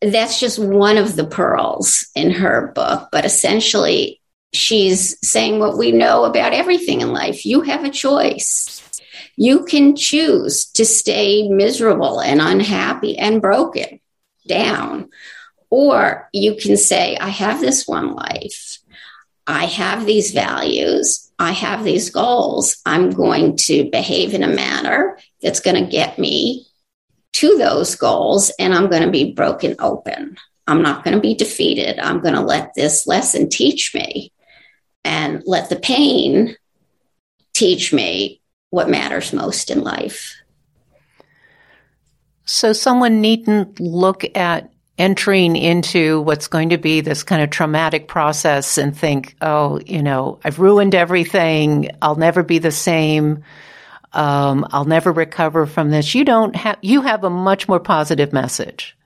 that's 0.00 0.38
just 0.38 0.58
one 0.58 0.96
of 0.96 1.16
the 1.16 1.26
pearls 1.26 2.08
in 2.14 2.30
her 2.30 2.72
book. 2.74 3.08
But 3.10 3.24
essentially, 3.24 4.20
she's 4.52 5.18
saying 5.26 5.58
what 5.58 5.76
we 5.76 5.92
know 5.92 6.24
about 6.24 6.52
everything 6.52 7.00
in 7.00 7.12
life. 7.12 7.44
You 7.44 7.62
have 7.62 7.84
a 7.84 7.90
choice. 7.90 8.82
You 9.36 9.64
can 9.64 9.96
choose 9.96 10.66
to 10.72 10.84
stay 10.84 11.48
miserable 11.48 12.20
and 12.20 12.40
unhappy 12.40 13.16
and 13.18 13.42
broken 13.42 14.00
down, 14.46 15.10
or 15.70 16.28
you 16.32 16.56
can 16.56 16.76
say, 16.76 17.16
I 17.16 17.28
have 17.28 17.60
this 17.60 17.86
one 17.86 18.14
life. 18.14 18.78
I 19.46 19.66
have 19.66 20.06
these 20.06 20.32
values. 20.32 21.30
I 21.38 21.52
have 21.52 21.84
these 21.84 22.10
goals. 22.10 22.78
I'm 22.84 23.10
going 23.10 23.56
to 23.58 23.88
behave 23.90 24.34
in 24.34 24.42
a 24.42 24.48
manner 24.48 25.18
that's 25.40 25.60
going 25.60 25.82
to 25.82 25.90
get 25.90 26.18
me 26.18 26.67
to 27.38 27.56
those 27.56 27.94
goals 27.94 28.50
and 28.58 28.74
I'm 28.74 28.88
going 28.90 29.02
to 29.02 29.10
be 29.10 29.32
broken 29.32 29.76
open. 29.78 30.36
I'm 30.66 30.82
not 30.82 31.04
going 31.04 31.14
to 31.14 31.20
be 31.20 31.34
defeated. 31.34 32.00
I'm 32.00 32.20
going 32.20 32.34
to 32.34 32.40
let 32.40 32.74
this 32.74 33.06
lesson 33.06 33.48
teach 33.48 33.94
me 33.94 34.32
and 35.04 35.42
let 35.46 35.68
the 35.68 35.76
pain 35.76 36.56
teach 37.54 37.92
me 37.92 38.40
what 38.70 38.90
matters 38.90 39.32
most 39.32 39.70
in 39.70 39.82
life. 39.82 40.34
So, 42.44 42.72
someone 42.72 43.20
needn't 43.20 43.78
look 43.78 44.24
at 44.36 44.72
entering 44.96 45.54
into 45.54 46.20
what's 46.22 46.48
going 46.48 46.70
to 46.70 46.78
be 46.78 47.00
this 47.00 47.22
kind 47.22 47.40
of 47.42 47.50
traumatic 47.50 48.08
process 48.08 48.78
and 48.78 48.96
think, 48.96 49.36
oh, 49.40 49.78
you 49.86 50.02
know, 50.02 50.40
I've 50.42 50.58
ruined 50.58 50.94
everything. 50.94 51.90
I'll 52.02 52.16
never 52.16 52.42
be 52.42 52.58
the 52.58 52.72
same 52.72 53.44
um, 54.12 54.66
I'll 54.70 54.84
never 54.84 55.12
recover 55.12 55.66
from 55.66 55.90
this. 55.90 56.14
You 56.14 56.24
don't 56.24 56.56
have, 56.56 56.78
you 56.82 57.02
have 57.02 57.24
a 57.24 57.30
much 57.30 57.68
more 57.68 57.80
positive 57.80 58.32
message. 58.32 58.96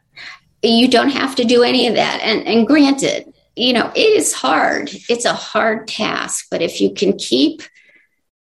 You 0.63 0.89
don't 0.89 1.11
have 1.11 1.35
to 1.37 1.45
do 1.45 1.63
any 1.63 1.87
of 1.89 1.95
that. 1.95 2.21
And, 2.23 2.47
and 2.47 2.67
granted, 2.67 3.33
you 3.57 3.73
know, 3.73 3.91
it 3.95 4.01
is 4.01 4.33
hard. 4.33 4.91
It's 5.09 5.25
a 5.25 5.35
hard 5.35 5.89
task, 5.89 6.47
but 6.51 6.63
if 6.63 6.81
you 6.81 6.95
can 6.95 7.19
keep 7.19 7.63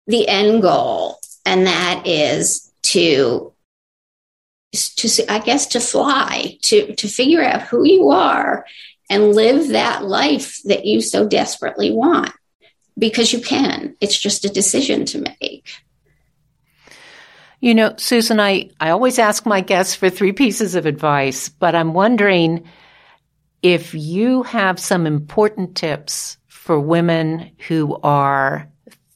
the 0.08 0.28
end 0.28 0.62
goal, 0.62 1.20
and 1.46 1.68
that 1.68 2.04
is 2.06 2.72
to 2.84 3.54
to 4.74 5.32
I 5.32 5.40
guess 5.40 5.68
to 5.68 5.80
fly, 5.80 6.58
to 6.64 6.96
to 6.96 7.08
figure 7.08 7.44
out 7.44 7.64
who 7.64 7.86
you 7.86 8.10
are 8.10 8.66
and 9.10 9.36
live 9.36 9.70
that 9.70 10.04
life 10.04 10.62
that 10.64 10.86
you 10.86 11.02
so 11.02 11.28
desperately 11.28 11.92
want 11.92 12.32
because 12.98 13.34
you 13.34 13.40
can. 13.42 13.96
It's 14.02 14.20
just 14.20 14.46
a 14.46 14.50
decision 14.50 15.06
to 15.06 15.20
make. 15.42 15.70
You 17.62 17.74
know, 17.74 17.94
Susan, 17.98 18.40
I, 18.40 18.70
I 18.80 18.90
always 18.90 19.18
ask 19.18 19.46
my 19.46 19.62
guests 19.62 19.96
for 19.96 20.10
three 20.10 20.34
pieces 20.34 20.76
of 20.76 20.86
advice, 20.86 21.50
but 21.50 21.76
I'm 21.76 21.94
wondering 21.94 22.68
if 23.62 23.94
you 23.94 24.44
have 24.44 24.80
some 24.80 25.08
important 25.08 25.76
tips 25.76 26.38
for 26.48 26.80
women 26.80 27.52
who 27.68 28.00
are 28.04 28.70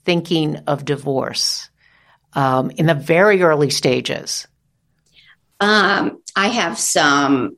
thinking 0.05 0.55
of 0.67 0.85
divorce 0.85 1.69
um, 2.33 2.71
in 2.71 2.85
the 2.85 2.95
very 2.95 3.41
early 3.41 3.69
stages. 3.69 4.47
Um, 5.59 6.21
I 6.35 6.47
have 6.47 6.79
some 6.79 7.57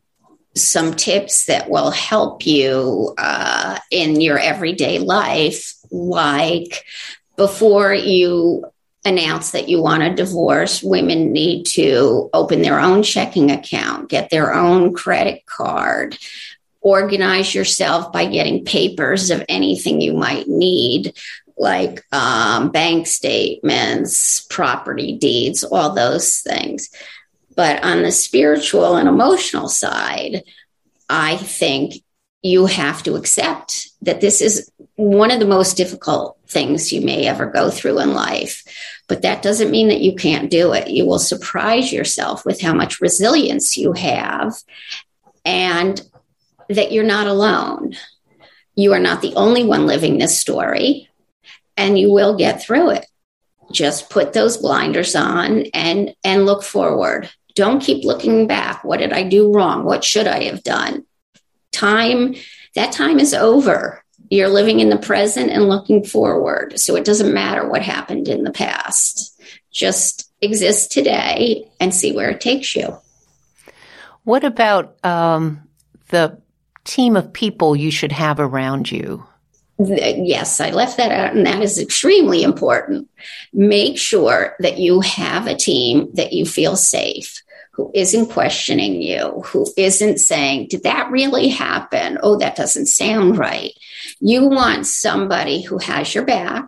some 0.55 0.95
tips 0.95 1.45
that 1.45 1.69
will 1.69 1.91
help 1.91 2.45
you 2.45 3.13
uh, 3.17 3.79
in 3.89 4.19
your 4.19 4.37
everyday 4.37 4.99
life, 4.99 5.73
like 5.91 6.83
before 7.37 7.93
you 7.93 8.65
announce 9.03 9.51
that 9.51 9.67
you 9.67 9.81
want 9.81 10.03
a 10.03 10.13
divorce, 10.13 10.83
women 10.83 11.31
need 11.31 11.65
to 11.65 12.29
open 12.33 12.61
their 12.61 12.79
own 12.79 13.03
checking 13.03 13.51
account, 13.51 14.09
get 14.09 14.29
their 14.29 14.53
own 14.53 14.93
credit 14.93 15.45
card, 15.45 16.17
organize 16.81 17.53
yourself 17.53 18.11
by 18.11 18.25
getting 18.25 18.65
papers 18.65 19.31
of 19.31 19.43
anything 19.49 20.01
you 20.01 20.13
might 20.13 20.47
need, 20.47 21.13
like 21.57 22.03
um, 22.11 22.71
bank 22.71 23.07
statements, 23.07 24.41
property 24.49 25.17
deeds, 25.17 25.63
all 25.63 25.93
those 25.93 26.39
things. 26.39 26.89
But 27.55 27.83
on 27.83 28.03
the 28.03 28.11
spiritual 28.11 28.95
and 28.95 29.07
emotional 29.07 29.67
side, 29.67 30.43
I 31.09 31.37
think 31.37 31.95
you 32.41 32.65
have 32.65 33.03
to 33.03 33.15
accept 33.15 33.89
that 34.01 34.21
this 34.21 34.41
is 34.41 34.70
one 35.01 35.31
of 35.31 35.39
the 35.39 35.47
most 35.47 35.77
difficult 35.77 36.37
things 36.47 36.93
you 36.93 37.01
may 37.01 37.25
ever 37.25 37.47
go 37.47 37.69
through 37.71 37.99
in 37.99 38.13
life. 38.13 38.63
But 39.07 39.23
that 39.23 39.41
doesn't 39.41 39.71
mean 39.71 39.87
that 39.87 40.01
you 40.01 40.15
can't 40.15 40.49
do 40.49 40.73
it. 40.73 40.89
You 40.89 41.05
will 41.05 41.19
surprise 41.19 41.91
yourself 41.91 42.45
with 42.45 42.61
how 42.61 42.73
much 42.73 43.01
resilience 43.01 43.77
you 43.77 43.93
have 43.93 44.53
and 45.43 46.01
that 46.69 46.91
you're 46.91 47.03
not 47.03 47.27
alone. 47.27 47.95
You 48.75 48.93
are 48.93 48.99
not 48.99 49.21
the 49.21 49.33
only 49.35 49.63
one 49.63 49.87
living 49.87 50.17
this 50.17 50.39
story, 50.39 51.09
and 51.75 51.99
you 51.99 52.11
will 52.11 52.37
get 52.37 52.61
through 52.61 52.91
it. 52.91 53.05
Just 53.71 54.09
put 54.09 54.33
those 54.33 54.57
blinders 54.57 55.15
on 55.15 55.63
and, 55.73 56.15
and 56.23 56.45
look 56.45 56.63
forward. 56.63 57.29
Don't 57.55 57.81
keep 57.81 58.05
looking 58.05 58.47
back. 58.47 58.83
What 58.83 58.99
did 58.99 59.13
I 59.13 59.23
do 59.23 59.51
wrong? 59.51 59.83
What 59.83 60.03
should 60.03 60.27
I 60.27 60.43
have 60.43 60.63
done? 60.63 61.05
Time, 61.71 62.35
that 62.75 62.91
time 62.93 63.19
is 63.19 63.33
over. 63.33 64.00
You're 64.31 64.49
living 64.49 64.79
in 64.79 64.89
the 64.89 64.97
present 64.97 65.51
and 65.51 65.67
looking 65.67 66.03
forward. 66.03 66.79
So 66.79 66.95
it 66.95 67.05
doesn't 67.05 67.33
matter 67.33 67.67
what 67.67 67.81
happened 67.81 68.29
in 68.29 68.43
the 68.43 68.51
past. 68.51 69.39
Just 69.71 70.31
exist 70.41 70.91
today 70.91 71.69
and 71.79 71.93
see 71.93 72.13
where 72.13 72.29
it 72.29 72.41
takes 72.41 72.75
you. 72.75 72.97
What 74.23 74.43
about 74.43 74.95
um, 75.05 75.67
the 76.09 76.41
team 76.85 77.15
of 77.17 77.33
people 77.33 77.75
you 77.75 77.91
should 77.91 78.13
have 78.13 78.39
around 78.39 78.89
you? 78.89 79.25
yes, 79.79 80.59
I 80.59 80.71
left 80.71 80.97
that 80.97 81.11
out, 81.11 81.35
and 81.35 81.45
that 81.45 81.61
is 81.61 81.79
extremely 81.79 82.43
important. 82.43 83.09
Make 83.53 83.97
sure 83.97 84.55
that 84.59 84.77
you 84.77 85.01
have 85.01 85.47
a 85.47 85.55
team 85.55 86.09
that 86.13 86.33
you 86.33 86.45
feel 86.45 86.75
safe, 86.75 87.41
who 87.71 87.89
isn't 87.93 88.27
questioning 88.27 89.01
you, 89.01 89.41
who 89.45 89.65
isn't 89.77 90.19
saying, 90.19 90.67
Did 90.67 90.83
that 90.83 91.09
really 91.09 91.47
happen? 91.47 92.17
Oh, 92.21 92.37
that 92.37 92.55
doesn't 92.55 92.87
sound 92.87 93.37
right. 93.37 93.71
You 94.19 94.47
want 94.47 94.85
somebody 94.85 95.61
who 95.61 95.77
has 95.77 96.13
your 96.13 96.25
back, 96.25 96.65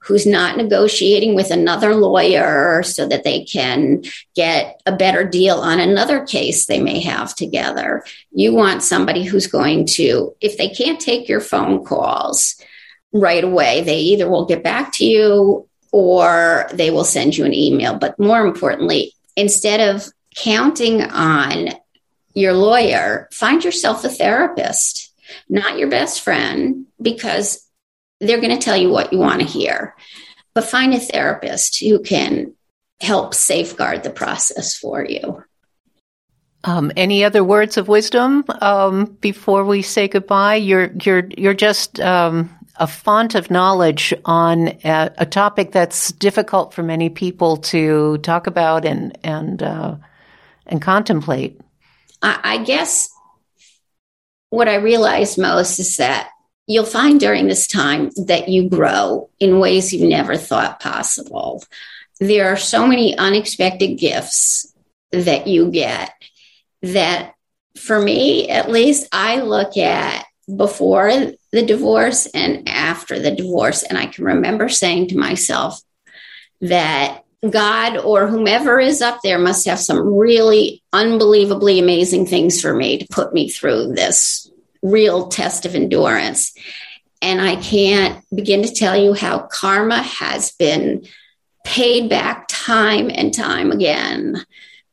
who's 0.00 0.26
not 0.26 0.56
negotiating 0.56 1.34
with 1.34 1.50
another 1.50 1.94
lawyer 1.94 2.82
so 2.82 3.06
that 3.06 3.24
they 3.24 3.44
can 3.44 4.02
get 4.34 4.80
a 4.86 4.96
better 4.96 5.22
deal 5.22 5.56
on 5.56 5.80
another 5.80 6.24
case 6.24 6.64
they 6.64 6.80
may 6.80 7.00
have 7.00 7.34
together. 7.34 8.02
You 8.30 8.54
want 8.54 8.82
somebody 8.82 9.24
who's 9.24 9.46
going 9.46 9.86
to, 9.86 10.34
if 10.40 10.56
they 10.56 10.70
can't 10.70 10.98
take 10.98 11.28
your 11.28 11.40
phone 11.40 11.84
calls 11.84 12.56
right 13.12 13.44
away, 13.44 13.82
they 13.82 13.98
either 13.98 14.30
will 14.30 14.46
get 14.46 14.62
back 14.64 14.92
to 14.92 15.04
you 15.04 15.68
or 15.92 16.68
they 16.72 16.90
will 16.90 17.04
send 17.04 17.36
you 17.36 17.44
an 17.44 17.54
email. 17.54 17.98
But 17.98 18.18
more 18.18 18.46
importantly, 18.46 19.12
instead 19.36 19.94
of 19.94 20.10
counting 20.42 21.02
on 21.02 21.70
your 22.34 22.52
lawyer, 22.52 23.28
find 23.32 23.64
yourself 23.64 24.04
a 24.04 24.08
therapist, 24.08 25.12
not 25.48 25.78
your 25.78 25.88
best 25.88 26.22
friend, 26.22 26.86
because 27.00 27.66
they're 28.20 28.40
going 28.40 28.56
to 28.56 28.64
tell 28.64 28.76
you 28.76 28.90
what 28.90 29.12
you 29.12 29.18
want 29.18 29.40
to 29.40 29.46
hear. 29.46 29.94
But 30.54 30.64
find 30.64 30.94
a 30.94 31.00
therapist 31.00 31.80
who 31.80 32.00
can 32.00 32.54
help 33.00 33.34
safeguard 33.34 34.02
the 34.02 34.10
process 34.10 34.76
for 34.76 35.04
you. 35.04 35.42
Um, 36.64 36.90
any 36.96 37.24
other 37.24 37.44
words 37.44 37.76
of 37.76 37.86
wisdom 37.86 38.44
um, 38.60 39.16
before 39.20 39.64
we 39.64 39.82
say 39.82 40.08
goodbye? 40.08 40.56
You're 40.56 40.90
you're 41.04 41.28
you're 41.36 41.54
just 41.54 42.00
um, 42.00 42.50
a 42.76 42.88
font 42.88 43.36
of 43.36 43.50
knowledge 43.50 44.12
on 44.24 44.68
a, 44.84 45.10
a, 45.18 45.26
topic 45.26 45.70
that's 45.70 46.10
difficult 46.12 46.74
for 46.74 46.82
many 46.82 47.10
people 47.10 47.58
to 47.58 48.18
talk 48.18 48.48
about 48.48 48.84
and 48.84 49.16
and 49.22 49.62
uh, 49.62 49.96
and 50.68 50.82
contemplate. 50.82 51.60
I, 52.20 52.64
guess 52.64 53.10
what 54.50 54.68
I 54.68 54.76
realized 54.76 55.38
most 55.38 55.78
is 55.78 55.98
that 55.98 56.30
you'll 56.66 56.84
find 56.84 57.20
during 57.20 57.46
this 57.46 57.66
time 57.66 58.10
that 58.26 58.48
you 58.48 58.68
grow 58.68 59.30
in 59.38 59.60
ways 59.60 59.92
you 59.92 60.08
never 60.08 60.36
thought 60.36 60.80
possible. 60.80 61.62
There 62.18 62.48
are 62.52 62.56
so 62.56 62.86
many 62.86 63.16
unexpected 63.16 63.98
gifts 63.98 64.72
that 65.12 65.46
you 65.46 65.70
get 65.70 66.12
that, 66.82 67.34
for 67.76 68.00
me 68.00 68.48
at 68.48 68.70
least, 68.70 69.08
I 69.12 69.40
look 69.40 69.76
at 69.76 70.26
before 70.54 71.10
the 71.52 71.62
divorce 71.62 72.26
and 72.26 72.68
after 72.68 73.18
the 73.18 73.30
divorce. 73.30 73.82
And 73.82 73.96
I 73.96 74.06
can 74.06 74.24
remember 74.24 74.68
saying 74.68 75.08
to 75.08 75.16
myself 75.16 75.80
that 76.60 77.24
God 77.48 77.98
or 77.98 78.26
whomever 78.26 78.80
is 78.80 79.00
up 79.00 79.20
there 79.22 79.38
must 79.38 79.66
have 79.66 79.78
some 79.78 80.14
really 80.14 80.82
unbelievably 80.92 81.78
amazing 81.78 82.26
things 82.26 82.60
for 82.60 82.74
me 82.74 82.98
to 82.98 83.06
put 83.10 83.32
me 83.32 83.48
through 83.48 83.92
this 83.94 84.50
real 84.82 85.28
test 85.28 85.64
of 85.64 85.74
endurance. 85.74 86.52
And 87.22 87.40
I 87.40 87.56
can't 87.56 88.24
begin 88.34 88.62
to 88.62 88.74
tell 88.74 88.96
you 88.96 89.12
how 89.14 89.40
karma 89.40 90.02
has 90.02 90.52
been 90.52 91.06
paid 91.64 92.08
back 92.08 92.46
time 92.48 93.10
and 93.12 93.32
time 93.32 93.70
again 93.70 94.44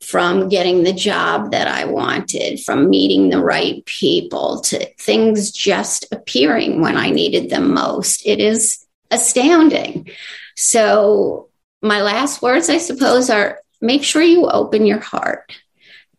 from 0.01 0.49
getting 0.49 0.83
the 0.83 0.93
job 0.93 1.51
that 1.51 1.67
I 1.67 1.85
wanted, 1.85 2.59
from 2.59 2.89
meeting 2.89 3.29
the 3.29 3.41
right 3.41 3.83
people 3.85 4.61
to 4.61 4.85
things 4.99 5.51
just 5.51 6.05
appearing 6.11 6.79
when 6.81 6.95
I 6.95 7.09
needed 7.09 7.49
them 7.49 7.73
most. 7.73 8.25
It 8.25 8.39
is 8.39 8.85
astounding. 9.09 10.09
So, 10.55 11.49
my 11.81 12.01
last 12.01 12.41
words, 12.41 12.69
I 12.69 12.77
suppose, 12.77 13.29
are 13.29 13.59
make 13.81 14.03
sure 14.03 14.21
you 14.21 14.47
open 14.47 14.85
your 14.85 14.99
heart. 14.99 15.51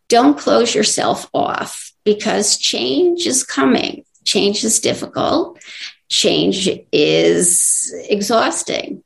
Don't 0.07 0.37
close 0.37 0.73
yourself 0.73 1.29
off 1.33 1.91
because 2.05 2.57
change 2.57 3.27
is 3.27 3.43
coming. 3.43 4.05
Change 4.23 4.63
is 4.63 4.79
difficult. 4.79 5.59
Change 6.09 6.69
is 6.93 7.93
exhausting, 8.09 9.03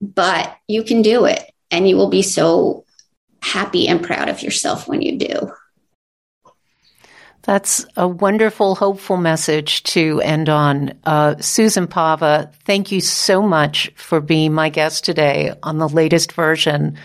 but 0.00 0.56
you 0.68 0.84
can 0.84 1.02
do 1.02 1.24
it 1.24 1.50
and 1.70 1.88
you 1.88 1.96
will 1.96 2.10
be 2.10 2.22
so 2.22 2.84
happy 3.42 3.88
and 3.88 4.02
proud 4.02 4.28
of 4.28 4.42
yourself 4.42 4.86
when 4.86 5.02
you 5.02 5.18
do. 5.18 5.52
That's 7.44 7.84
a 7.96 8.08
wonderful, 8.08 8.74
hopeful 8.74 9.18
message 9.18 9.82
to 9.84 10.20
end 10.22 10.48
on. 10.48 10.94
Uh, 11.04 11.36
Susan 11.40 11.86
Pava, 11.86 12.52
thank 12.64 12.90
you 12.90 13.02
so 13.02 13.42
much 13.42 13.92
for 13.96 14.22
being 14.22 14.54
my 14.54 14.70
guest 14.70 15.04
today 15.04 15.52
on 15.62 15.76
the 15.76 15.88
latest 15.88 16.32
version. 16.32 16.96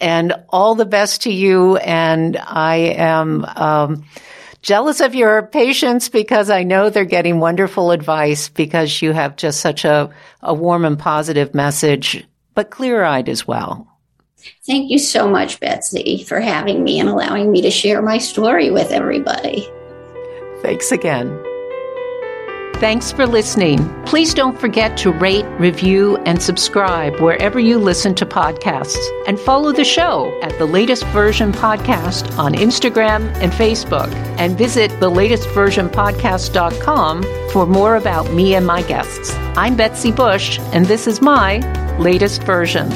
And 0.00 0.32
all 0.48 0.74
the 0.74 0.86
best 0.86 1.22
to 1.22 1.32
you. 1.32 1.76
And 1.76 2.38
I 2.38 2.76
am 2.96 3.44
um, 3.44 4.04
jealous 4.62 5.00
of 5.00 5.14
your 5.14 5.42
patients 5.42 6.08
because 6.08 6.48
I 6.48 6.62
know 6.62 6.88
they're 6.88 7.04
getting 7.04 7.38
wonderful 7.38 7.90
advice 7.90 8.48
because 8.48 9.02
you 9.02 9.12
have 9.12 9.36
just 9.36 9.60
such 9.60 9.84
a, 9.84 10.10
a 10.40 10.54
warm 10.54 10.86
and 10.86 10.98
positive 10.98 11.54
message, 11.54 12.26
but 12.54 12.70
clear 12.70 13.04
eyed 13.04 13.28
as 13.28 13.46
well. 13.46 13.86
Thank 14.66 14.90
you 14.90 14.98
so 14.98 15.28
much, 15.28 15.60
Betsy, 15.60 16.24
for 16.24 16.40
having 16.40 16.82
me 16.82 16.98
and 16.98 17.08
allowing 17.08 17.52
me 17.52 17.60
to 17.62 17.70
share 17.70 18.02
my 18.02 18.18
story 18.18 18.70
with 18.70 18.90
everybody. 18.90 19.68
Thanks 20.62 20.92
again. 20.92 21.42
Thanks 22.82 23.12
for 23.12 23.28
listening. 23.28 23.78
Please 24.06 24.34
don't 24.34 24.58
forget 24.58 24.96
to 24.98 25.12
rate, 25.12 25.46
review, 25.60 26.16
and 26.26 26.42
subscribe 26.42 27.20
wherever 27.20 27.60
you 27.60 27.78
listen 27.78 28.12
to 28.16 28.26
podcasts. 28.26 28.98
And 29.28 29.38
follow 29.38 29.70
the 29.70 29.84
show 29.84 30.36
at 30.42 30.58
The 30.58 30.66
Latest 30.66 31.04
Version 31.06 31.52
Podcast 31.52 32.36
on 32.38 32.54
Instagram 32.54 33.32
and 33.36 33.52
Facebook. 33.52 34.12
And 34.36 34.58
visit 34.58 34.90
thelatestversionpodcast.com 34.92 37.22
for 37.52 37.66
more 37.66 37.94
about 37.94 38.32
me 38.32 38.56
and 38.56 38.66
my 38.66 38.82
guests. 38.82 39.32
I'm 39.56 39.76
Betsy 39.76 40.10
Bush, 40.10 40.58
and 40.72 40.86
this 40.86 41.06
is 41.06 41.22
my 41.22 41.58
latest 41.98 42.42
version. 42.42 42.90